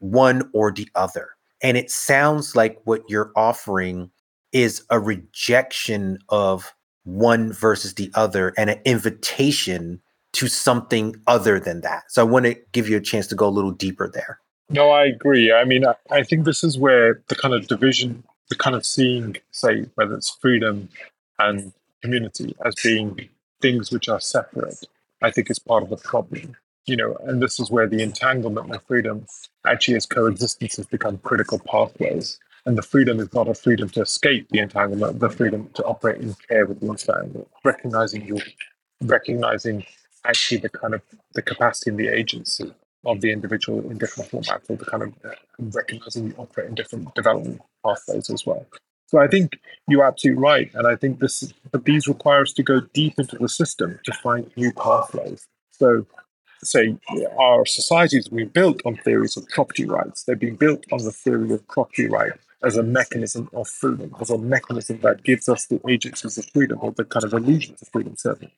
[0.00, 1.28] one or the other.
[1.62, 4.10] And it sounds like what you're offering
[4.52, 10.00] is a rejection of one versus the other and an invitation
[10.32, 12.04] to something other than that.
[12.08, 14.40] So I want to give you a chance to go a little deeper there.
[14.70, 15.52] No, I agree.
[15.52, 18.86] I mean, I, I think this is where the kind of division the kind of
[18.86, 20.88] seeing, say, whether it's freedom
[21.38, 23.28] and community as being
[23.60, 24.84] things which are separate,
[25.22, 26.56] I think is part of the problem.
[26.86, 29.26] You know, and this is where the entanglement with freedom
[29.66, 32.38] actually as coexistence has become critical pathways.
[32.66, 36.20] And the freedom is not a freedom to escape the entanglement, the freedom to operate
[36.20, 38.38] in care with the entanglement, recognizing you
[39.02, 39.84] recognizing
[40.24, 41.02] actually the kind of
[41.34, 42.72] the capacity and the agency
[43.06, 46.74] of the individual in different formats, or the kind of uh, recognizing you operate in
[46.74, 48.66] different development pathways as well.
[49.06, 49.52] So I think
[49.86, 53.36] you're absolutely right, and I think this, but these require us to go deep into
[53.36, 55.46] the system to find new pathways.
[55.70, 56.06] So
[56.62, 56.96] say
[57.38, 60.24] our societies have been built on theories of property rights.
[60.24, 64.30] They've been built on the theory of property right as a mechanism of freedom, as
[64.30, 67.88] a mechanism that gives us the agencies of freedom or the kind of illusions of
[67.88, 68.54] freedom, certainly.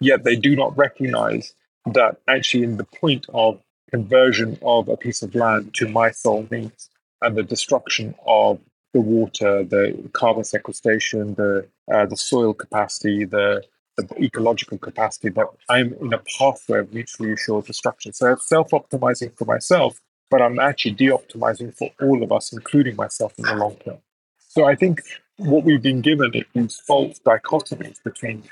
[0.00, 1.52] Yet they do not recognize
[1.92, 6.46] that actually in the point of conversion of a piece of land to my sole
[6.50, 6.90] needs
[7.22, 8.58] and the destruction of
[8.92, 13.62] the water, the carbon sequestration, the uh, the soil capacity, the,
[13.96, 18.12] the ecological capacity, that I'm in a pathway of mutually assured destruction.
[18.12, 20.00] So I'm self-optimizing for myself,
[20.30, 23.98] but I'm actually de-optimizing for all of us, including myself in the long term.
[24.38, 25.02] So I think
[25.36, 28.44] what we've been given is these false dichotomies between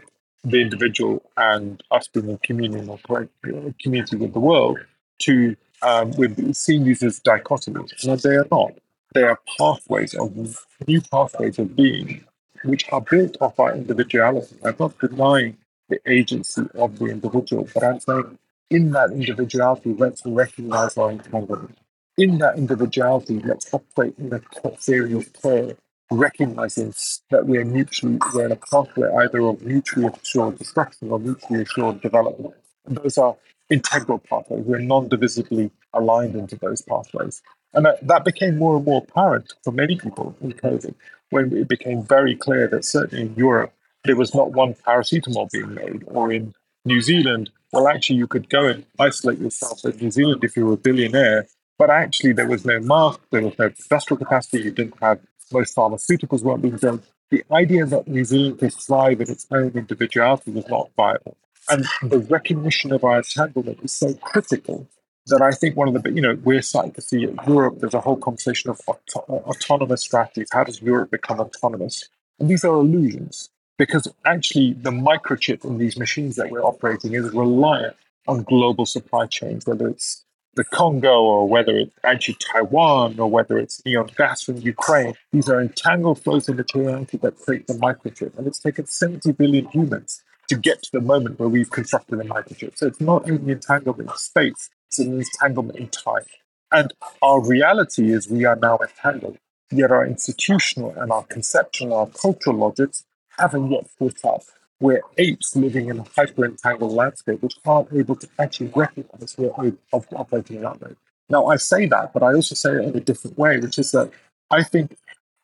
[0.45, 4.79] the individual and us being in community with the world
[5.21, 8.07] to um, we've seen these as dichotomies.
[8.07, 8.73] No, they are not.
[9.15, 12.25] They are pathways of new pathways of being,
[12.65, 14.57] which are built off our individuality.
[14.65, 15.57] I'm not denying
[15.89, 18.39] the agency of the individual, but I'm saying
[18.71, 21.79] in that individuality, let's recognize our entanglement.
[22.19, 24.41] In that individuality, let's operate in the
[24.79, 25.77] theory of care
[26.11, 26.95] recognizing
[27.31, 32.01] that we're mutually we're in a pathway either of mutually assured destruction or mutually assured
[32.01, 32.55] development.
[32.87, 33.37] Those are
[33.71, 34.65] integral pathways.
[34.65, 37.43] We're non-divisibly aligned into those pathways.
[37.75, 40.95] And that, that became more and more apparent for many people in COVID
[41.31, 43.73] when it became very clear that certainly in Europe
[44.05, 46.55] there was not one paracetamol being made, or in
[46.85, 50.65] New Zealand, well, actually, you could go and isolate yourself in New Zealand if you
[50.65, 51.47] were a billionaire,
[51.79, 55.21] but actually, there was no mask, there was no industrial capacity, you didn't have
[55.53, 57.03] most pharmaceuticals weren't being done.
[57.31, 61.37] The idea that New Zealand could thrive in its own individuality was not viable.
[61.71, 64.89] And the recognition of our entanglement is so critical
[65.27, 67.95] that I think one of the, you know, we're starting to see in Europe, there's
[67.95, 70.49] a whole conversation of auto- autonomous strategies.
[70.53, 72.09] How does Europe become autonomous?
[72.39, 77.33] And these are illusions because actually the microchip in these machines that we're operating is
[77.33, 83.31] reliant on global supply chains, whether it's the Congo or whether it's actually Taiwan or
[83.31, 85.15] whether it's neon gas from Ukraine.
[85.33, 88.37] These are entangled flows of materiality that create the microchip.
[88.37, 92.25] And it's taken 70 billion humans to get to the moment where we've constructed a
[92.25, 92.77] microchip.
[92.77, 96.25] So it's not only entanglement in space, it's an entanglement in time.
[96.73, 99.39] And our reality is we are now entangled.
[99.71, 103.05] Yet our institutional and our conceptual, and our cultural logics
[103.39, 104.43] haven't yet caught up
[104.81, 109.51] we're apes living in a hyper entangled landscape which aren't able to actually recognize we're
[109.93, 110.97] operating in that mode.
[111.29, 113.91] Now, I say that, but I also say it in a different way, which is
[113.93, 114.11] that
[114.51, 114.97] I think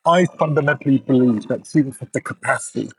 [0.05, 2.89] I fundamentally believe that humans have the capacity.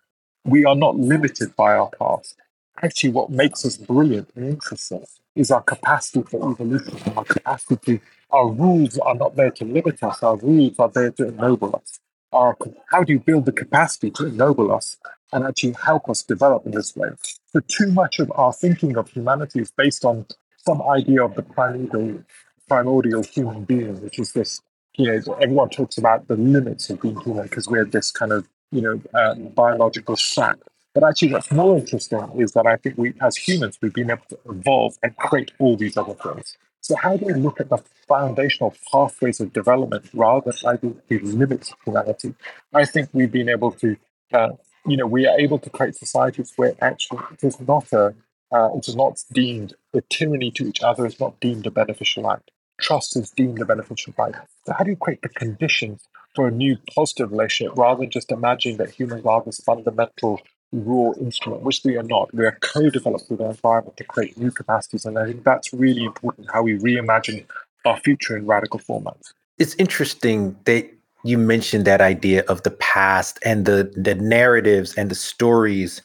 [0.46, 2.36] We are not limited by our past.
[2.82, 5.04] Actually, what makes us brilliant and interesting
[5.34, 10.22] is our capacity for evolution, our capacity our rules are not there to limit us,
[10.22, 12.00] our rules are there to ennoble us.
[12.32, 12.56] Our,
[12.90, 14.96] how do you build the capacity to ennoble us
[15.32, 17.08] and actually help us develop in this way.
[17.48, 20.26] So too much of our thinking of humanity is based on
[20.58, 22.22] some idea of the primordial,
[22.68, 24.60] primordial human being, which is this,
[24.96, 28.46] you know, everyone talks about the limits of being human because we're this kind of,
[28.70, 30.56] you know, um, biological shack.
[30.94, 34.24] But actually, what's more interesting is that I think we, as humans, we've been able
[34.30, 36.56] to evolve and create all these other things.
[36.80, 41.18] So how do we look at the foundational pathways of development rather than like the
[41.18, 42.34] limits of humanity?
[42.72, 43.96] I think we've been able to
[44.32, 44.50] uh,
[44.86, 48.14] you know, we are able to create societies where actually it is not a,
[48.52, 52.30] uh, it is not deemed the tyranny to each other is not deemed a beneficial
[52.30, 52.50] act.
[52.80, 54.48] Trust is deemed a beneficial act.
[54.64, 58.30] So how do you create the conditions for a new positive relationship rather than just
[58.30, 60.40] imagining that humans are this fundamental
[60.72, 62.32] raw instrument, which we are not.
[62.34, 65.04] We are co-developed with our environment to create new capacities.
[65.04, 67.46] And I think that's really important how we reimagine
[67.84, 69.32] our future in radical formats.
[69.58, 70.90] It's interesting that
[71.24, 76.02] you mentioned that idea of the past and the the narratives and the stories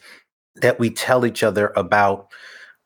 [0.56, 2.28] that we tell each other about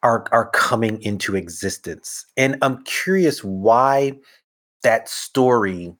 [0.03, 2.25] are are coming into existence.
[2.35, 4.17] And I'm curious why
[4.83, 5.93] that story,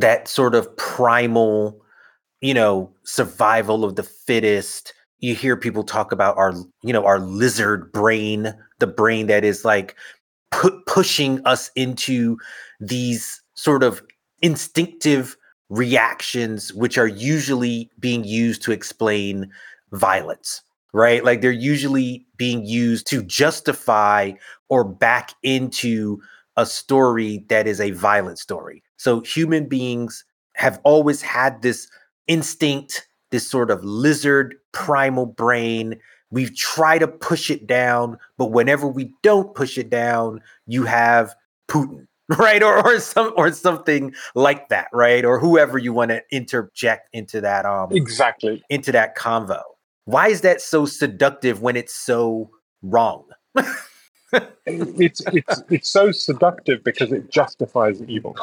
[0.00, 1.80] that sort of primal,
[2.40, 4.92] you know, survival of the fittest.
[5.18, 9.64] You hear people talk about our, you know, our lizard brain, the brain that is
[9.64, 9.96] like
[10.50, 12.38] pu- pushing us into
[12.80, 14.02] these sort of
[14.42, 15.36] instinctive
[15.68, 19.50] reactions, which are usually being used to explain
[19.92, 21.24] violence, right?
[21.24, 24.32] Like they're usually being used to justify
[24.68, 26.20] or back into
[26.56, 28.82] a story that is a violent story.
[28.96, 30.24] So human beings
[30.54, 31.88] have always had this
[32.26, 35.98] instinct, this sort of lizard primal brain.
[36.30, 41.34] We've tried to push it down, but whenever we don't push it down, you have
[41.68, 42.62] Putin, right?
[42.62, 45.24] Or or some or something like that right?
[45.24, 48.62] Or whoever you want to interject into that um exactly.
[48.68, 49.62] into that convo.
[50.04, 52.50] Why is that so seductive when it's so
[52.82, 53.24] wrong
[54.66, 58.36] it's it's it's so seductive because it justifies evil,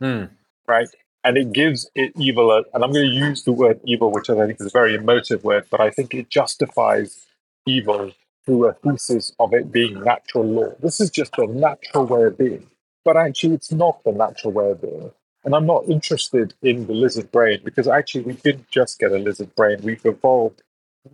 [0.00, 0.24] Hmm.
[0.66, 0.88] right?
[1.22, 4.30] And it gives it evil, a, and I'm going to use the word evil, which
[4.30, 7.26] I think is a very emotive word, but I think it justifies
[7.66, 8.12] evil
[8.46, 10.74] through a thesis of it being natural law.
[10.80, 12.66] This is just a natural way of being,
[13.04, 15.10] but actually, it's not the natural way of being.
[15.44, 19.18] And I'm not interested in the lizard brain because actually, we didn't just get a
[19.18, 19.78] lizard brain.
[19.82, 20.62] We've evolved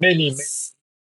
[0.00, 0.36] many, many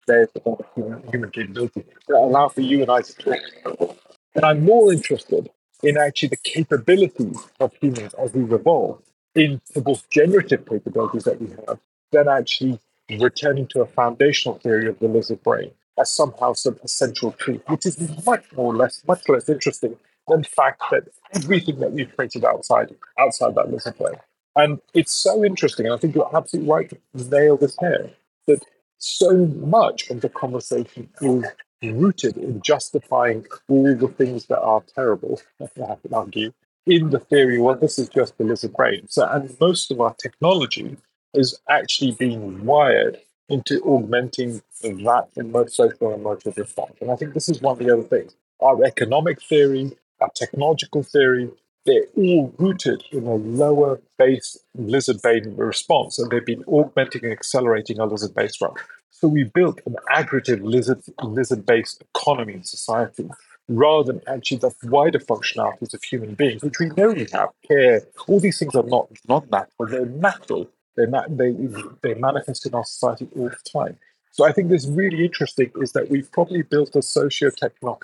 [0.10, 3.98] layers of human, human capability that allow for you and I to talk.
[4.36, 5.50] And I'm more interested
[5.84, 9.02] in actually the capabilities of humans as we evolve
[9.36, 11.80] in the most generative capabilities that we have
[12.12, 12.80] than actually
[13.20, 17.86] returning to a foundational theory of the lizard brain as somehow some essential truth, which
[17.86, 19.98] is much more less, much less interesting
[20.28, 21.04] than the fact that
[21.34, 24.16] everything that we've created outside outside that lizard brain.
[24.56, 28.12] And it's so interesting, and I think you're absolutely right to nail this here,
[28.48, 28.64] that
[29.00, 31.46] so much of the conversation is
[31.82, 36.52] rooted in justifying all the things that are terrible, I can argue,
[36.86, 39.08] in the theory, well, this is just the lizard brain.
[39.08, 40.98] So, and most of our technology
[41.34, 46.96] is actually being wired into augmenting that in most social and emotive response.
[47.02, 48.36] And I think this is one of the other things.
[48.62, 51.50] Our economic theory, our technological theory,
[51.86, 57.34] they're all rooted in a lower base lizard brain response, and they've been augmenting and
[57.34, 58.74] accelerating our lizard base run.
[59.12, 63.30] So we built an aggregative lizard lizard based economy and society
[63.68, 68.02] rather than actually the wider functionalities of human beings, which we know we have care.
[68.28, 70.70] All these things are not not natural; they're natural.
[70.96, 71.56] They they
[72.02, 73.98] they manifest in our society all the time.
[74.32, 78.00] So I think this really interesting is that we've probably built a socio-techno,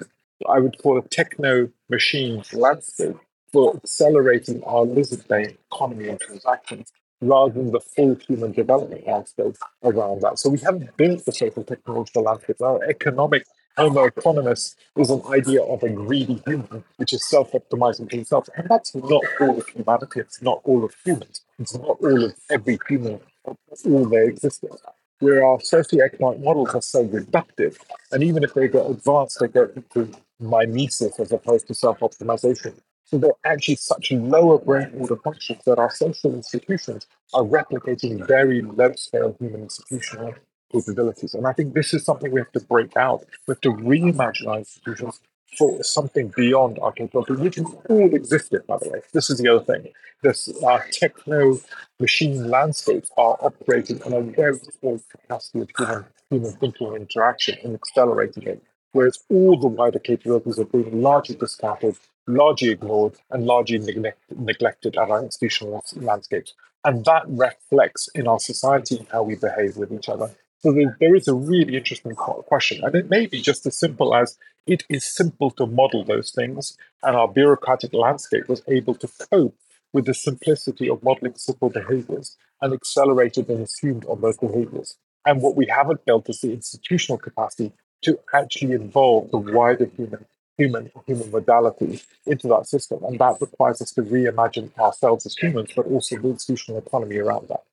[0.50, 3.16] I would call a techno machine landscape
[3.56, 6.92] for accelerating our lizard brain economy and transactions
[7.22, 10.38] rather than the full human development landscape around that.
[10.38, 12.62] So we haven't built the social technological landscape.
[12.62, 13.46] Our economic
[13.78, 18.50] Homo economicus is an idea of a greedy human, which is self-optimizing to himself.
[18.58, 20.20] And that's not all of humanity.
[20.20, 21.40] It's not all of humans.
[21.58, 24.82] It's not all of every human, all their existence.
[25.20, 27.78] Where our socioeconomic models are so reductive,
[28.12, 32.74] and even if they get advanced, they go into mimesis as opposed to self-optimization.
[33.06, 38.62] So they're actually such lower brain order functions that our social institutions are replicating very
[38.62, 40.34] low scale human institutional
[40.72, 41.36] capabilities.
[41.36, 43.26] And I think this is something we have to break out.
[43.48, 45.22] We have to reimagine our institutions
[45.58, 49.02] for something beyond our capability, which all existed, by the way.
[49.14, 49.94] This is the other thing.
[50.24, 51.60] This our techno
[52.00, 57.58] machine landscapes are operating on a very small capacity of human, human thinking and interaction
[57.64, 58.64] and accelerating it.
[58.94, 61.96] Whereas all the wider capabilities are being largely discounted
[62.28, 66.54] largely ignored and largely neglect, neglected at our institutional landscapes.
[66.84, 70.32] And that reflects in our society how we behave with each other.
[70.60, 72.84] So there, there is a really interesting question.
[72.84, 76.76] And it may be just as simple as it is simple to model those things,
[77.04, 79.56] and our bureaucratic landscape was able to cope
[79.94, 84.98] with the simplicity of modeling simple behaviors and accelerated and assumed on those behaviors.
[85.26, 90.26] And what we haven't built is the institutional capacity to actually involve the wider human
[90.58, 93.04] human human modality into that system.
[93.04, 97.48] And that requires us to reimagine ourselves as humans, but also the institutional economy around
[97.50, 97.64] that.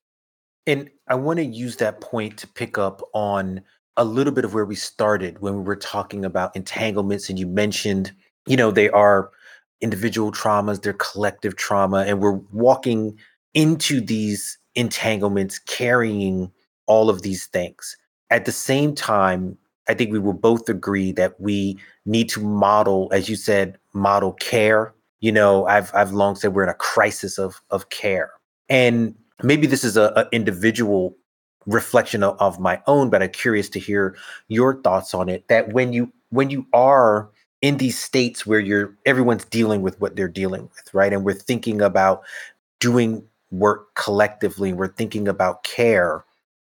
[0.67, 3.63] And I want to use that point to pick up on
[3.97, 7.29] a little bit of where we started when we were talking about entanglements.
[7.29, 8.13] And you mentioned,
[8.47, 9.31] you know, they are
[9.81, 13.19] individual traumas, they're collective trauma, and we're walking
[13.55, 16.51] into these entanglements carrying
[16.87, 17.97] all of these things.
[18.31, 19.59] At the same time,
[19.89, 24.33] I think we will both agree that we need to model, as you said, model
[24.35, 24.95] care.
[25.21, 28.33] You know, I've I've long said we're in a crisis of of care,
[28.69, 31.17] and maybe this is a, a individual
[31.67, 34.17] reflection of, of my own, but I'm curious to hear
[34.49, 35.47] your thoughts on it.
[35.49, 37.31] That when you when you are
[37.61, 41.35] in these states where you're everyone's dealing with what they're dealing with, right, and we're
[41.35, 42.23] thinking about
[42.81, 46.25] doing work collectively, we're thinking about care.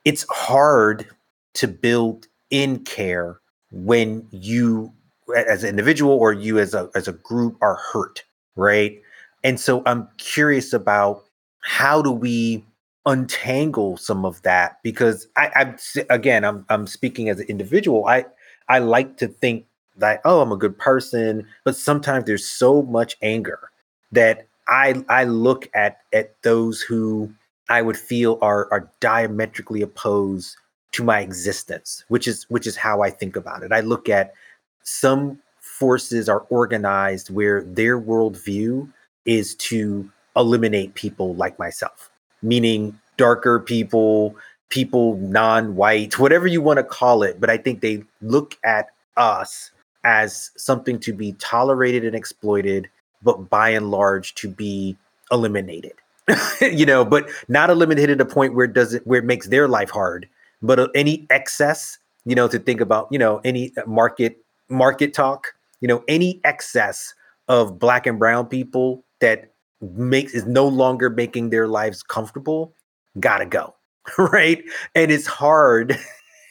[0.05, 1.07] It's hard
[1.55, 3.41] to build in care
[3.73, 4.93] when you
[5.37, 8.25] as an individual or you as a as a group are hurt
[8.57, 9.01] right?
[9.45, 11.25] And so i'm curious about
[11.61, 12.65] how do we
[13.07, 14.79] untangle some of that?
[14.85, 18.07] Because i i again i'm i'm speaking as an individual.
[18.07, 18.27] I
[18.69, 23.17] i like to think that oh i'm a good person but sometimes there's so much
[23.23, 23.61] anger
[24.13, 27.31] that i i look at at those who
[27.69, 30.57] i would feel are are diametrically opposed
[30.93, 33.73] to my existence, which is which is how I think about it.
[33.73, 34.35] I look at
[34.83, 38.91] some forces are organized where their worldview
[39.25, 42.11] is to eliminate people like myself,
[42.43, 44.37] meaning darker people,
[44.69, 47.41] people non-white, whatever you want to call it.
[47.41, 49.71] But I think they look at us
[50.05, 52.89] as something to be tolerated and exploited,
[53.23, 54.97] but by and large to be
[55.31, 55.95] eliminated.
[56.61, 59.69] you know, but not eliminated to a point where it doesn't where it makes their
[59.69, 60.29] life hard.
[60.63, 64.39] But uh, any excess, you know, to think about, you know, any market
[64.69, 65.49] market talk,
[65.81, 67.15] you know, any excess
[67.49, 72.75] of black and brown people that makes is no longer making their lives comfortable,
[73.21, 73.75] gotta go.
[74.19, 74.65] Right.
[74.97, 75.97] And it's hard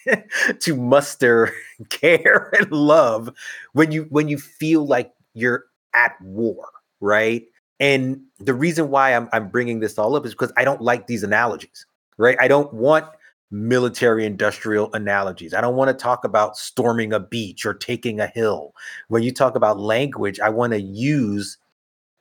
[0.59, 1.53] to muster
[1.89, 3.29] care and love
[3.73, 6.65] when you when you feel like you're at war,
[7.01, 7.43] right?
[7.81, 11.07] And the reason why I'm I'm bringing this all up is because I don't like
[11.07, 11.85] these analogies,
[12.17, 12.37] right?
[12.39, 13.05] I don't want
[13.51, 15.53] military industrial analogies.
[15.53, 18.73] I don't want to talk about storming a beach or taking a hill.
[19.09, 21.57] When you talk about language, I want to use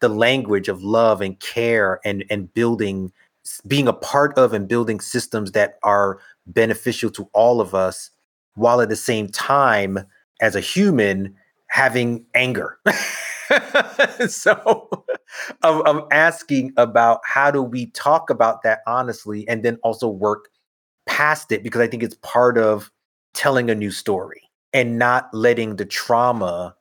[0.00, 3.12] the language of love and care and and building
[3.66, 8.10] being a part of and building systems that are beneficial to all of us
[8.54, 9.98] while at the same time
[10.40, 11.34] as a human
[11.68, 12.78] having anger
[14.28, 14.88] so
[15.62, 20.48] I'm, asking about how do we talk about that honestly and then also work
[21.06, 22.90] past it because i think it's part of
[23.34, 24.42] telling a new story
[24.72, 26.74] and not letting the trauma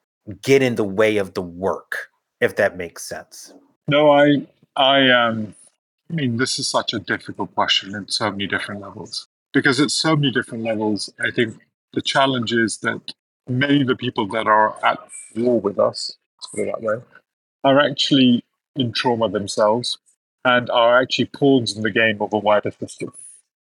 [0.44, 2.10] get in the way of the work
[2.40, 3.54] if that makes sense.
[3.88, 5.56] No, I, I, um,
[6.10, 9.92] I mean, this is such a difficult question in so many different levels because at
[9.92, 11.58] so many different levels, I think
[11.94, 13.02] the challenge is that
[13.48, 15.00] many of the people that are at
[15.36, 17.02] war with us, let's put it that way,
[17.64, 18.44] are actually
[18.76, 19.98] in trauma themselves
[20.46, 23.12] and are actually pawns in the game of a wider system.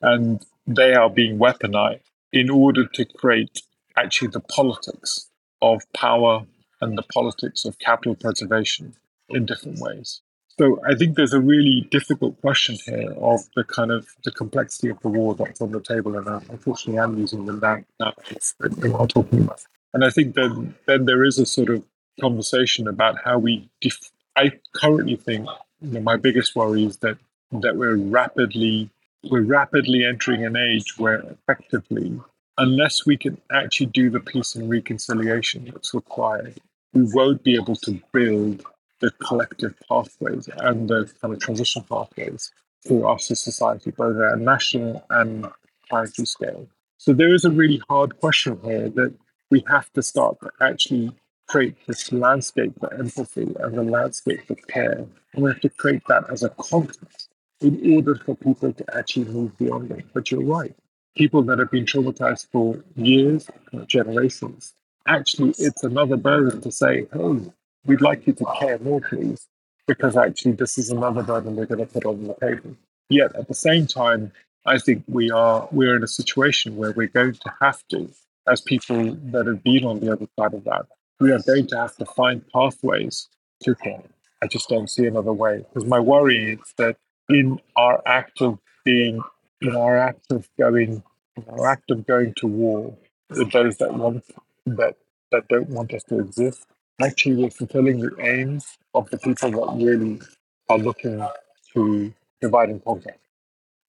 [0.01, 2.01] And they are being weaponized
[2.33, 3.63] in order to create
[3.97, 5.31] actually the politics
[5.63, 6.45] of power
[6.81, 8.95] and the politics of capital preservation
[9.31, 10.21] in different ways.
[10.59, 14.89] So I think there's a really difficult question here of the kind of the complexity
[14.89, 18.77] of the war that's on the table, and uh, unfortunately, I'm using the now that
[18.79, 19.63] we are talking about.
[19.93, 21.85] And I think then then there is a sort of
[22.21, 23.69] conversation about how we.
[23.83, 25.47] Def- I currently think
[25.83, 27.19] you know, my biggest worry is that
[27.53, 28.91] that we're rapidly
[29.31, 32.21] we're rapidly entering an age where effectively
[32.59, 36.59] unless we can actually do the peace and reconciliation that's required,
[36.93, 38.65] we won't be able to build
[39.01, 42.51] the collective pathways and the kind of transition pathways
[42.87, 45.47] for us as society, both at a national and
[45.89, 46.67] planetary scale.
[46.99, 49.15] So there is a really hard question here that
[49.51, 51.13] we have to start to actually
[51.47, 55.07] create this landscape for empathy and the landscape for care.
[55.35, 57.29] And we have to create that as a context
[57.61, 60.05] in order for people to actually move beyond it.
[60.13, 60.75] But you're right
[61.17, 63.49] people that have been traumatized for years,
[63.87, 64.75] generations,
[65.09, 67.41] actually it's another burden to say, hey,
[67.87, 69.47] we'd like you to care more, please,
[69.87, 72.77] because actually this is another burden we're going to put on the table.
[73.09, 74.33] Yet at the same time,
[74.67, 78.11] I think we are we're in a situation where we're going to have to,
[78.49, 80.87] as people that have been on the other side of that,
[81.21, 83.29] we are going to have to find pathways
[83.63, 84.03] to care.
[84.43, 85.65] I just don't see another way.
[85.73, 86.97] Because my worry is that
[87.29, 89.21] in our act of being
[89.61, 91.03] in our act of going,
[91.37, 92.97] in our act of going to war
[93.31, 94.25] with those that want
[94.67, 94.97] that
[95.33, 96.67] that don't want us to exist,
[97.03, 100.21] actually we're fulfilling the aims of the people that really
[100.69, 101.27] are looking
[101.75, 103.15] to divide and conquer.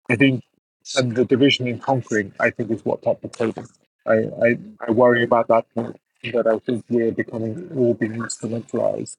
[0.10, 0.44] I think,
[0.96, 3.66] and the division in conquering, I think, is what's at the table.
[4.06, 4.14] I,
[4.46, 4.58] I,
[4.88, 9.18] I worry about that point, that I think we're becoming all being instrumentalized,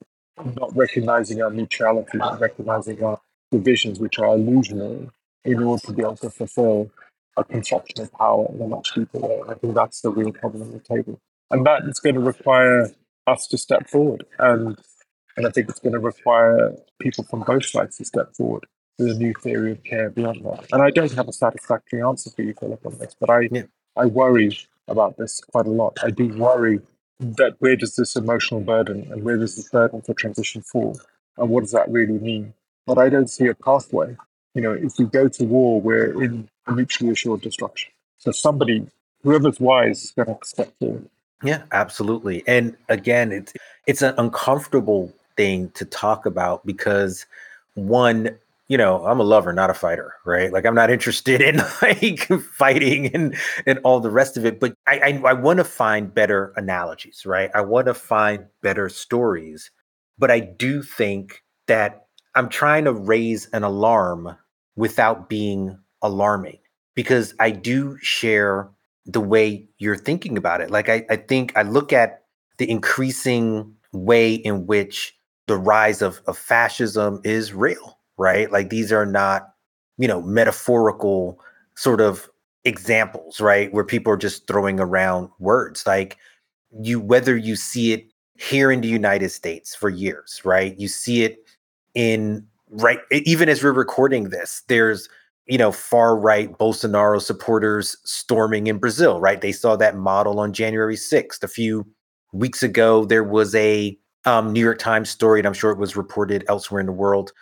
[0.57, 3.21] not recognizing our neutrality, not recognizing our
[3.51, 5.11] divisions, which are illusionary,
[5.45, 6.91] in order to be able to fulfill
[7.37, 9.41] a conception of power in a much deeper way.
[9.49, 11.21] I think that's the real problem on the table.
[11.51, 12.91] And that is going to require
[13.27, 14.25] us to step forward.
[14.39, 14.79] And
[15.37, 18.67] and I think it's going to require people from both sides to step forward
[18.99, 20.67] with a new theory of care beyond that.
[20.73, 23.63] And I don't have a satisfactory answer for you, Philip, on this, but I yeah.
[23.97, 25.99] I worry about this quite a lot.
[26.03, 26.81] I do worry
[27.21, 31.01] that where does this emotional burden and where does this burden for transition fall?
[31.37, 32.55] And what does that really mean?
[32.89, 34.17] But I don't see a pathway
[34.59, 37.93] you know, if we go to war, we're in mutually assured destruction.
[38.19, 38.85] So somebody,
[39.23, 41.09] whoever's wise, is going to step forward.
[41.45, 42.43] Yeah, absolutely.
[42.49, 43.53] And again, it's
[43.87, 47.25] it's an uncomfortable thing to talk about because
[47.75, 48.37] one,
[48.67, 50.53] you know, I'm a lover, not a fighter, right?
[50.53, 52.27] Like I'm not interested in like
[52.57, 54.59] fighting and and all the rest of it.
[54.59, 57.53] But I I, I want to find better analogies, right?
[57.55, 59.71] I want to find better stories.
[60.19, 62.08] But I do think that
[62.39, 64.37] I'm trying to raise an alarm
[64.77, 66.59] without being alarming
[66.95, 68.71] because I do share
[69.07, 70.71] the way you're thinking about it.
[70.71, 72.23] Like I, I think I look at
[72.59, 75.17] the increasing way in which
[75.49, 78.53] the rise of, of fascism is real, right?
[78.53, 79.49] Like these are not,
[79.97, 81.41] you know, metaphorical
[81.75, 82.31] sort of
[82.65, 83.73] examples, right?
[83.73, 85.89] Where people are just throwing around words.
[85.89, 86.19] Like
[86.81, 90.79] you whether you see it here in the United States for years, right?
[90.79, 91.48] You see it
[91.99, 95.09] in right even as we're recording this, there's
[95.47, 99.41] you know far right Bolsonaro supporters storming in Brazil, right?
[99.41, 101.43] They saw that model on January 6th.
[101.43, 101.85] A few
[102.33, 105.97] weeks ago, there was a um, New York Times story, and I'm sure it was
[105.97, 107.33] reported elsewhere in the world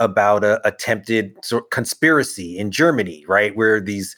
[0.00, 4.16] about a attempted sort of conspiracy in Germany, right, where these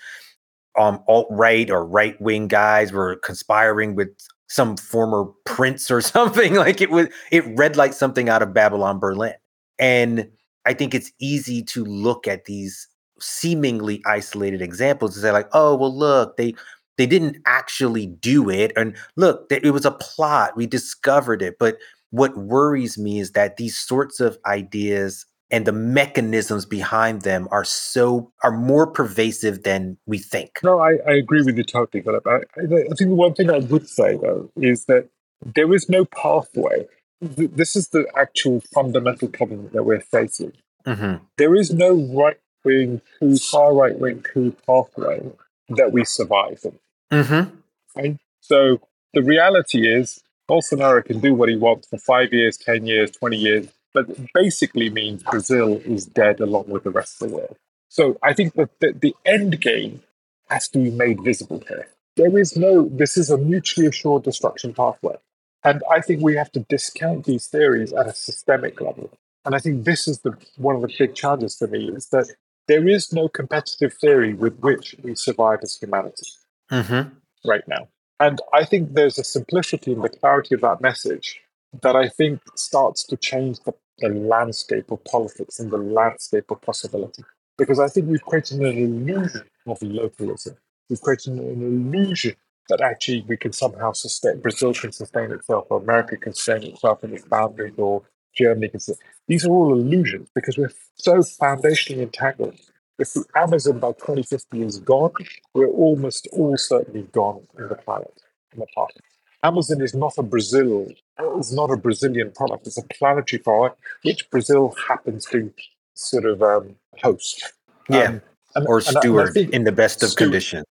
[0.79, 4.09] um, alt right or right wing guys were conspiring with
[4.49, 6.55] some former prince or something.
[6.55, 9.35] like it was, it read like something out of Babylon Berlin.
[9.79, 10.31] And
[10.65, 12.89] I think it's easy to look at these
[13.21, 16.55] seemingly isolated examples and say, like, oh, well, look, they
[16.97, 20.57] they didn't actually do it, and look, it was a plot.
[20.57, 21.79] We discovered it, but
[22.11, 27.65] what worries me is that these sorts of ideas and the mechanisms behind them are
[27.65, 30.61] so are more pervasive than we think.
[30.63, 32.27] No, I, I agree with you totally, Philip.
[32.27, 35.09] I, I, think the one thing I would say though is that
[35.55, 36.87] there is no pathway.
[37.21, 40.53] This is the actual fundamental problem that we're facing.
[40.87, 41.25] Mm-hmm.
[41.39, 45.33] There is no right wing coup, far right wing coup pathway
[45.71, 46.79] that we survive in.
[47.11, 47.57] Mm-hmm.
[47.97, 48.19] Right?
[48.41, 48.81] So
[49.15, 53.37] the reality is Bolsonaro can do what he wants for five years, 10 years, 20
[53.37, 57.57] years but basically means Brazil is dead along with the rest of the world.
[57.89, 60.03] So I think that the, the end game
[60.51, 61.87] has to be made visible here.
[62.17, 65.17] There is no, this is a mutually assured destruction pathway.
[65.65, 69.11] And I think we have to discount these theories at a systemic level.
[69.45, 72.29] And I think this is the one of the big challenges for me is that
[72.69, 76.27] there is no competitive theory with which we survive as humanity
[76.71, 77.11] mm-hmm.
[77.47, 77.89] right now.
[78.21, 81.41] And I think there's a simplicity in the clarity of that message
[81.83, 86.61] that I think starts to change the the landscape of politics and the landscape of
[86.63, 87.23] possibility.
[87.57, 90.57] Because I think we've created an illusion of localism.
[90.91, 92.35] We've created an illusion
[92.69, 97.05] that actually we can somehow sustain, Brazil can sustain itself, or America can sustain itself
[97.05, 98.03] in its boundaries, or
[98.37, 99.07] Germany can sustain.
[99.29, 102.59] These are all illusions because we're so foundationally entangled.
[102.99, 105.13] If the Amazon by 2050 is gone,
[105.53, 108.13] we're almost all certainly gone in the planet,
[108.53, 109.01] in the past.
[109.43, 110.87] Amazon is not a Brazil,
[111.19, 112.67] it's not a Brazilian product.
[112.67, 115.53] It's a planetary product which Brazil happens to
[115.93, 117.53] sort of um, host.
[117.91, 118.23] Yeah, um,
[118.55, 120.65] and, or steward in the best of conditions.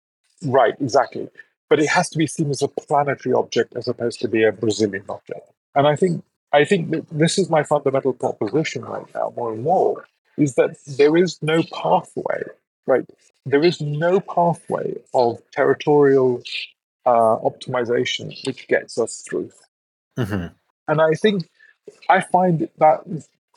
[0.45, 1.27] Right, exactly.
[1.71, 4.51] But it has to be seen as a planetary object as opposed to be a
[4.51, 5.49] Brazilian object.
[5.73, 9.63] And I think I think that this is my fundamental proposition right now, more and
[9.63, 10.05] more,
[10.37, 12.43] is that there is no pathway,
[12.85, 13.05] right?
[13.45, 16.43] There is no pathway of territorial
[17.05, 19.51] uh, optimization which gets us through.
[20.19, 20.47] Mm-hmm.
[20.89, 21.49] And I think
[22.09, 22.99] I find that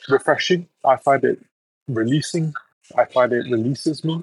[0.09, 0.69] refreshing.
[0.85, 1.41] I find it
[1.89, 2.55] releasing.
[2.97, 4.23] I find it releases me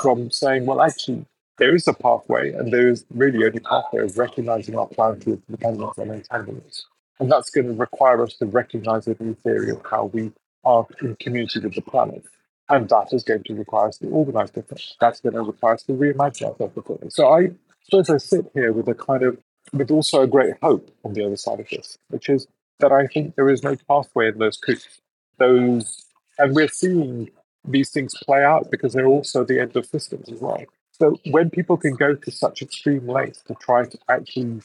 [0.00, 1.26] from saying, well, actually,
[1.58, 5.98] there is a pathway, and there is really only pathway of recognizing our planetary dependence
[5.98, 6.86] and entanglements.
[7.18, 10.32] And that's going to require us to recognize a new theory of how we
[10.64, 12.24] are in community with the planet.
[12.68, 14.84] And that is going to require us to organize differently.
[15.00, 17.10] That's going to require us to reimagine ourselves differently.
[17.10, 17.50] So I
[17.84, 19.38] suppose I sit here with a kind of,
[19.72, 22.46] with also a great hope on the other side of this, which is
[22.80, 25.00] that I think there is no pathway in those coups.
[25.38, 26.04] Those,
[26.38, 27.30] and we're seeing
[27.64, 30.62] these things play out because they're also the end of systems as well.
[30.98, 34.62] So when people can go to such extreme lengths to try to actually,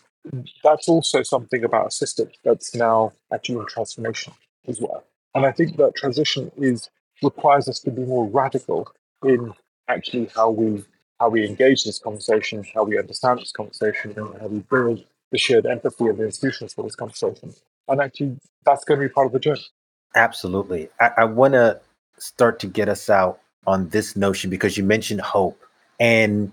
[0.64, 4.34] that's also something about a system that's now actually in transformation
[4.68, 5.04] as well.
[5.36, 6.90] And I think that transition is
[7.22, 8.88] requires us to be more radical
[9.24, 9.54] in
[9.88, 10.84] actually how we
[11.20, 15.38] how we engage this conversation, how we understand this conversation, and how we build the
[15.38, 17.54] shared empathy of the institutions for this conversation.
[17.88, 19.62] And actually, that's going to be part of the journey.
[20.16, 20.90] Absolutely.
[21.00, 21.80] I, I want to
[22.18, 25.62] start to get us out on this notion because you mentioned hope.
[26.02, 26.52] And,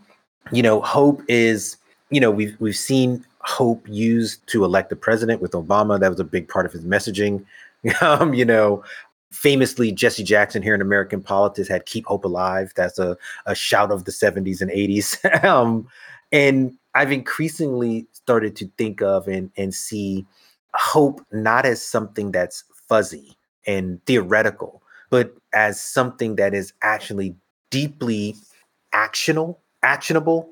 [0.52, 1.76] you know, hope is,
[2.10, 5.98] you know, we've, we've seen hope used to elect the president with Obama.
[5.98, 7.44] That was a big part of his messaging.
[8.02, 8.82] Um, you know,
[9.30, 13.90] famously jesse jackson here in american politics had keep hope alive that's a, a shout
[13.90, 15.86] of the 70s and 80s um,
[16.32, 20.26] and i've increasingly started to think of and, and see
[20.74, 23.36] hope not as something that's fuzzy
[23.66, 27.36] and theoretical but as something that is actually
[27.70, 28.34] deeply
[28.92, 30.50] actionable actionable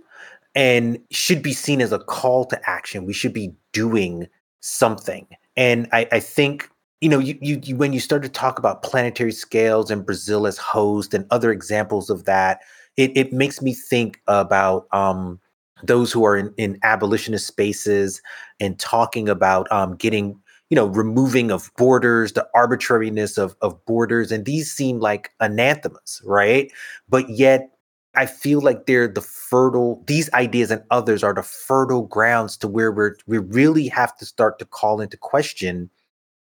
[0.54, 4.26] and should be seen as a call to action we should be doing
[4.60, 5.26] something
[5.56, 6.70] and I, I think
[7.00, 10.46] you know, you, you, you when you start to talk about planetary scales and Brazil
[10.46, 12.60] as host and other examples of that,
[12.96, 15.38] it, it makes me think about um,
[15.82, 18.22] those who are in, in abolitionist spaces
[18.60, 24.32] and talking about um, getting, you know, removing of borders, the arbitrariness of, of borders.
[24.32, 26.72] And these seem like anathemas, right?
[27.10, 27.75] But yet
[28.16, 32.68] I feel like they're the fertile, these ideas and others are the fertile grounds to
[32.68, 35.90] where we're we really have to start to call into question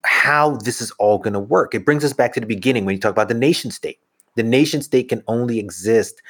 [0.05, 1.73] how this is all going to work.
[1.73, 3.99] It brings us back to the beginning when you talk about the nation state.
[4.35, 6.21] The nation state can only exist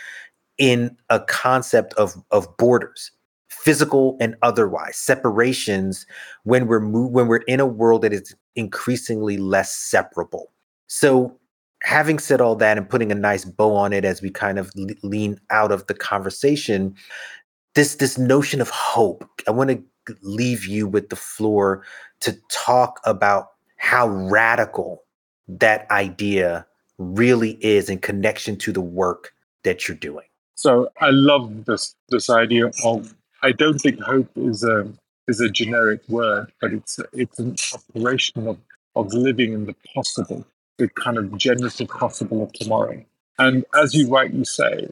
[0.57, 3.11] in a concept of, of borders,
[3.49, 6.05] physical and otherwise, separations
[6.43, 10.51] when we're move, when we're in a world that is increasingly less separable.
[10.87, 11.37] So
[11.85, 14.71] having said all that and putting a nice bow on it as we kind of
[15.03, 16.95] lean out of the conversation
[17.75, 19.83] this this notion of hope i want to
[20.21, 21.83] leave you with the floor
[22.19, 25.03] to talk about how radical
[25.47, 26.65] that idea
[26.97, 29.33] really is in connection to the work
[29.63, 30.25] that you're doing.
[30.55, 33.13] So i love this this idea of
[33.43, 34.87] i don't think hope is a
[35.27, 38.57] is a generic word but it's it's an operation of
[38.95, 40.45] of living in the possible
[40.77, 43.03] the kind of generative possible of tomorrow.
[43.37, 44.89] And as you rightly say,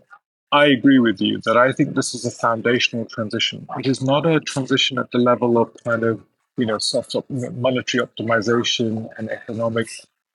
[0.51, 3.67] I agree with you that I think this is a foundational transition.
[3.77, 6.21] It is not a transition at the level of kind of,
[6.57, 9.87] you know, soft op- monetary optimization and economic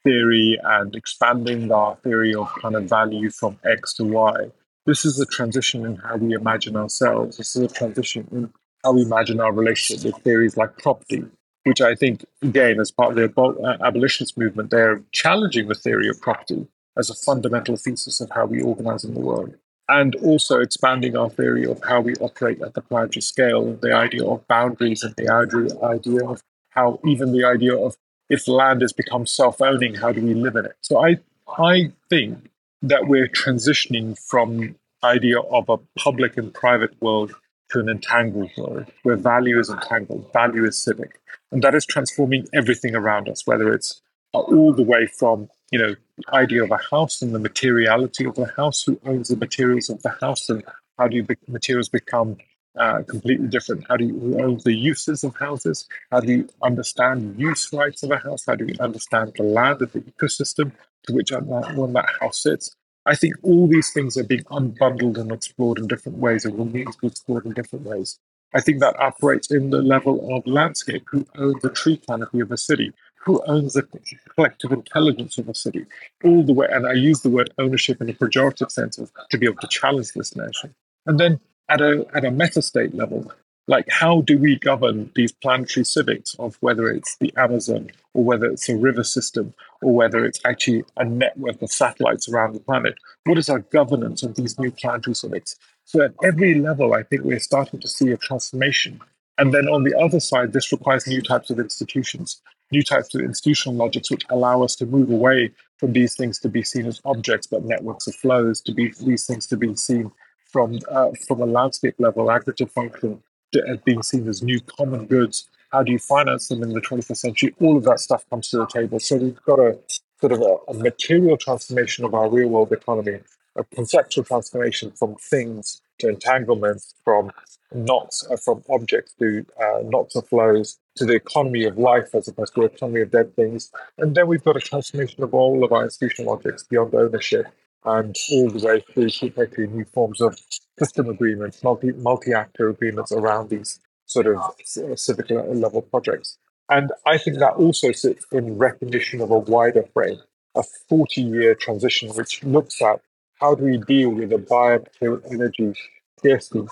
[0.02, 4.50] theory and expanding our theory of kind of value from X to Y.
[4.86, 7.36] This is a transition in how we imagine ourselves.
[7.36, 11.24] This is a transition in how we imagine our relationship with theories like property,
[11.68, 16.08] which I think, again, as part of the uh, abolitionist movement, they're challenging the theory
[16.08, 16.66] of property
[16.96, 19.54] as a fundamental thesis of how we organize in the world.
[19.88, 24.24] And also expanding our theory of how we operate at the planetary scale, the idea
[24.24, 27.96] of boundaries and the idea of how even the idea of
[28.28, 30.76] if land has become self-owning, how do we live in it?
[30.82, 31.18] So I
[31.56, 32.50] I think
[32.82, 37.32] that we're transitioning from idea of a public and private world
[37.70, 41.20] to an entangled world where value is entangled, value is civic.
[41.52, 44.00] And that is transforming everything around us, whether it's
[44.34, 48.24] uh, all the way from, you know, the idea of a house and the materiality
[48.24, 50.62] of the house, who owns the materials of the house, and
[50.98, 52.36] how do you be- materials become
[52.78, 53.84] uh, completely different?
[53.88, 55.88] How do you owns the uses of houses?
[56.10, 58.44] How do you understand use rights of a house?
[58.46, 60.72] How do you understand the land and the ecosystem
[61.04, 62.76] to which that, when that house sits?
[63.06, 66.66] I think all these things are being unbundled and explored in different ways and will
[66.66, 68.18] need to be explored in different ways.
[68.54, 71.04] I think that operates in the level of landscape.
[71.10, 72.92] Who owns the tree canopy of a city?
[73.24, 73.86] Who owns the
[74.34, 75.84] collective intelligence of a city?
[76.24, 79.38] All the way, and I use the word ownership in a pejorative sense of to
[79.38, 80.74] be able to challenge this notion.
[81.06, 83.30] And then at a at a meta state level,
[83.68, 88.46] like how do we govern these planetary civics of whether it's the Amazon or whether
[88.46, 92.94] it's a river system or whether it's actually a network of satellites around the planet?
[93.24, 95.54] What is our governance of these new planetary civics?
[95.84, 99.00] So at every level, I think we're starting to see a transformation.
[99.36, 102.40] And then on the other side, this requires new types of institutions,
[102.72, 106.48] new types of institutional logics, which allow us to move away from these things to
[106.48, 110.10] be seen as objects, but networks of flows, to be these things to be seen
[110.50, 113.22] from uh, from a landscape level, aggregate function,
[113.56, 115.48] as being seen as new common goods.
[115.72, 117.54] How do you finance them in the 21st century?
[117.60, 119.00] All of that stuff comes to the table.
[119.00, 119.78] So we've got a
[120.20, 123.20] sort of a, a material transformation of our real world economy,
[123.56, 127.30] a conceptual transformation from things to entanglements, from
[127.74, 132.28] knots, uh, from objects to uh, knots of flows, to the economy of life as
[132.28, 133.70] opposed to the economy of dead things.
[133.98, 137.46] And then we've got a transformation of all of our institutional objects beyond ownership
[137.84, 140.38] and all the way through to effectively new forms of
[140.78, 146.38] system agreements, multi multi actor agreements around these sort of uh, civic level projects.
[146.70, 150.18] And I think that also sits in recognition of a wider frame,
[150.54, 153.00] a 40 year transition, which looks at
[153.40, 155.72] how do we deal with the biomaterial energy
[156.18, 156.66] scarcity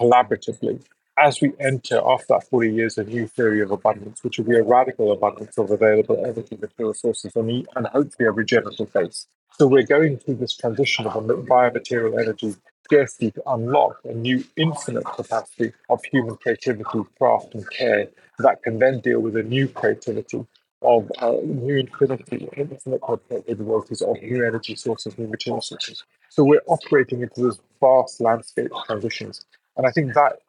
[0.00, 0.82] collaboratively
[1.18, 4.56] as we enter after that 40 years a new theory of abundance, which will be
[4.56, 9.26] a radical abundance of available energy material sources and, and hopefully a regenerative base.
[9.58, 12.54] So we're going through this transition of a biomaterial energy
[12.84, 16.84] scarcity to unlock a new infinite capacity of human creativity,
[17.18, 18.08] craft, and care
[18.38, 20.46] that can then deal with a new creativity
[20.82, 26.04] of uh, new infinity, infinite capabilities of new energy sources, new material sources.
[26.28, 29.44] So we're operating into this vast landscape of transitions.
[29.76, 30.40] And I think that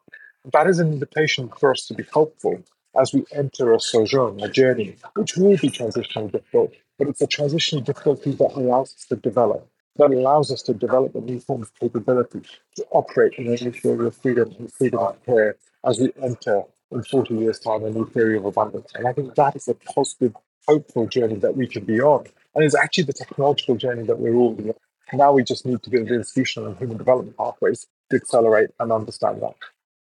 [0.52, 2.62] that is an invitation for us to be hopeful
[3.00, 7.26] as we enter a sojourn, a journey, which will be transitionally difficult, but it's a
[7.26, 11.62] transitional difficulty that allows us to develop, that allows us to develop a new form
[11.62, 12.40] of capability
[12.76, 16.62] to operate in a new theory of freedom and freedom of care as we enter
[16.90, 18.90] in 40 years' time a new theory of abundance.
[18.94, 20.34] And I think that is a positive,
[20.66, 22.26] hopeful journey that we can be on.
[22.54, 24.74] And it's actually the technological journey that we're all on.
[25.12, 28.92] Now we just need to build the institutional and human development pathways to accelerate and
[28.92, 29.54] understand that.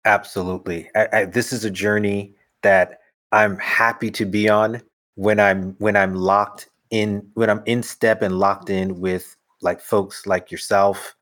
[0.05, 0.91] Absolutely.
[0.95, 2.99] I, I, this is a journey that
[3.33, 4.83] I'm happy to be on
[5.15, 9.81] when I'm when I'm locked in when I'm in step and locked in with like
[9.81, 11.15] folks like yourself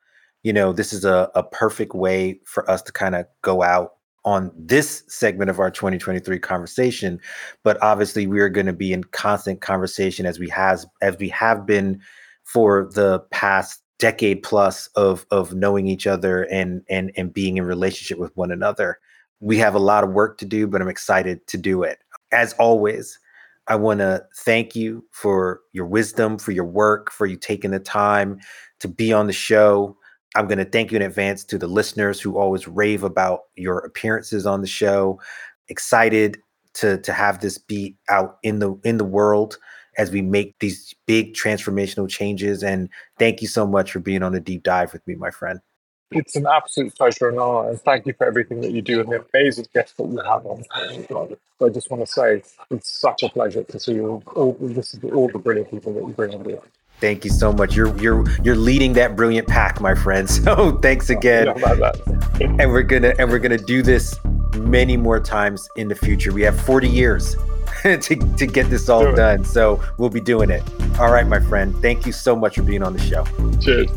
[0.45, 3.93] you know, this is a, a perfect way for us to kind of go out
[4.25, 7.21] on this segment of our 2023 conversation
[7.65, 11.29] but obviously we are going to be in constant conversation as we has as we
[11.29, 12.01] have been
[12.45, 17.65] for the past decade plus of of knowing each other and and and being in
[17.65, 18.99] relationship with one another.
[19.39, 21.99] We have a lot of work to do but i'm excited to do it.
[22.33, 23.19] As always
[23.69, 27.79] i want to thank you for your wisdom for your work for you taking the
[27.79, 28.41] time
[28.81, 29.97] to be on the show.
[30.35, 33.79] I'm going to thank you in advance to the listeners who always rave about your
[33.79, 35.21] appearances on the show.
[35.69, 36.39] Excited
[36.75, 39.59] to to have this be out in the in the world
[39.99, 42.63] as we make these big transformational changes.
[42.63, 42.89] And
[43.19, 45.61] thank you so much for being on the deep dive with me, my friend.
[46.15, 49.11] It's an absolute pleasure and honor, and thank you for everything that you do and
[49.11, 50.63] the amazing guests that you have on.
[51.65, 55.11] I just want to say it's such a pleasure to see you all, listen to
[55.13, 56.61] all the brilliant people that you bring on board.
[57.01, 57.75] Thank you so much.
[57.75, 60.29] You're you're you're leading that brilliant pack, my friend.
[60.43, 61.49] So thanks again.
[61.49, 64.17] and we're gonna and we're gonna do this
[64.57, 66.33] many more times in the future.
[66.33, 67.37] We have 40 years
[67.99, 69.45] to, to get this all do done.
[69.45, 70.63] So we'll be doing it.
[70.99, 71.75] All right, my friend.
[71.83, 73.25] Thank you so much for being on the show.
[73.61, 73.91] Cheers.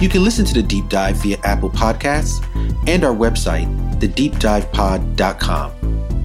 [0.00, 2.44] You can listen to the deep dive via Apple Podcasts
[2.86, 3.66] and our website,
[3.98, 5.72] thedeepdivepod.com.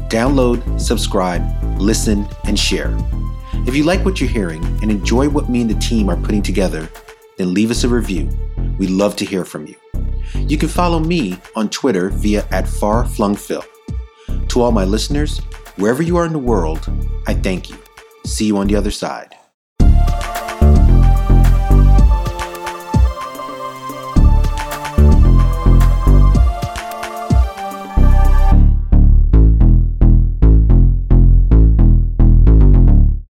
[0.09, 2.95] Download, subscribe, listen, and share.
[3.65, 6.41] If you like what you're hearing and enjoy what me and the team are putting
[6.41, 6.89] together,
[7.37, 8.29] then leave us a review.
[8.77, 9.75] We'd love to hear from you.
[10.35, 13.63] You can follow me on Twitter via at farflungphil.
[14.49, 15.39] To all my listeners,
[15.77, 16.91] wherever you are in the world,
[17.27, 17.77] I thank you.
[18.25, 19.35] See you on the other side.